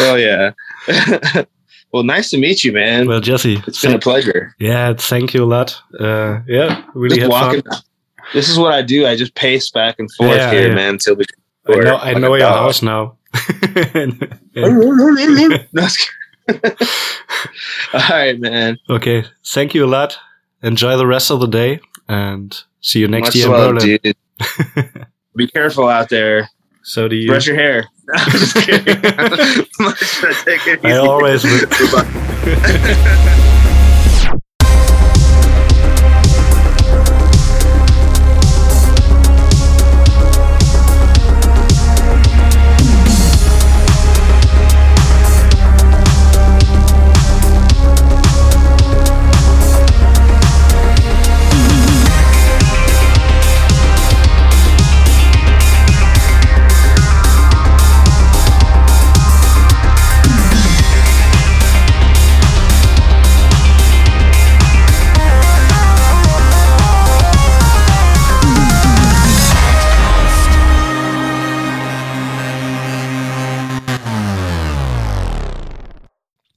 [0.00, 0.50] oh yeah.
[1.92, 3.06] well, nice to meet you, man.
[3.06, 4.56] well, Jesse, It's been a pleasure.
[4.58, 5.80] yeah, thank you a lot.
[5.98, 7.82] Uh, yeah, really Just had fun.
[8.32, 9.06] This is what I do.
[9.06, 10.74] I just pace back and forth Yeah, here, yeah.
[10.74, 11.24] man, until we.
[11.68, 13.16] I know, I know your house now.
[13.94, 14.10] No,
[14.54, 16.08] it's-
[17.94, 18.78] All right, man.
[18.90, 20.16] Okay, thank you a lot.
[20.62, 25.06] Enjoy the rest of the day and see you next Much year love, in Berlin.
[25.36, 26.48] Be careful out there.
[26.82, 27.28] So do you.
[27.28, 27.86] Brush your hair.
[28.14, 28.96] I'm just kidding.
[29.04, 31.42] I'm just gonna take it I always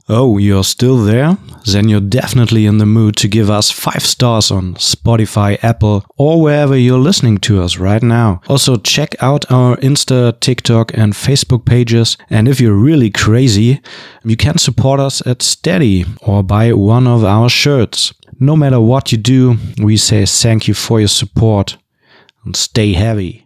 [0.08, 1.36] Oh, you're still there?
[1.66, 6.40] Then you're definitely in the mood to give us 5 stars on Spotify, Apple, or
[6.44, 8.40] wherever you're listening to us right now.
[8.48, 12.18] Also, check out our Insta, TikTok, and Facebook pages.
[12.30, 13.82] And if you're really crazy,
[14.24, 18.14] you can support us at Steady or buy one of our shirts.
[18.40, 21.78] No matter what you do, we say thank you for your support
[22.44, 23.45] and stay heavy.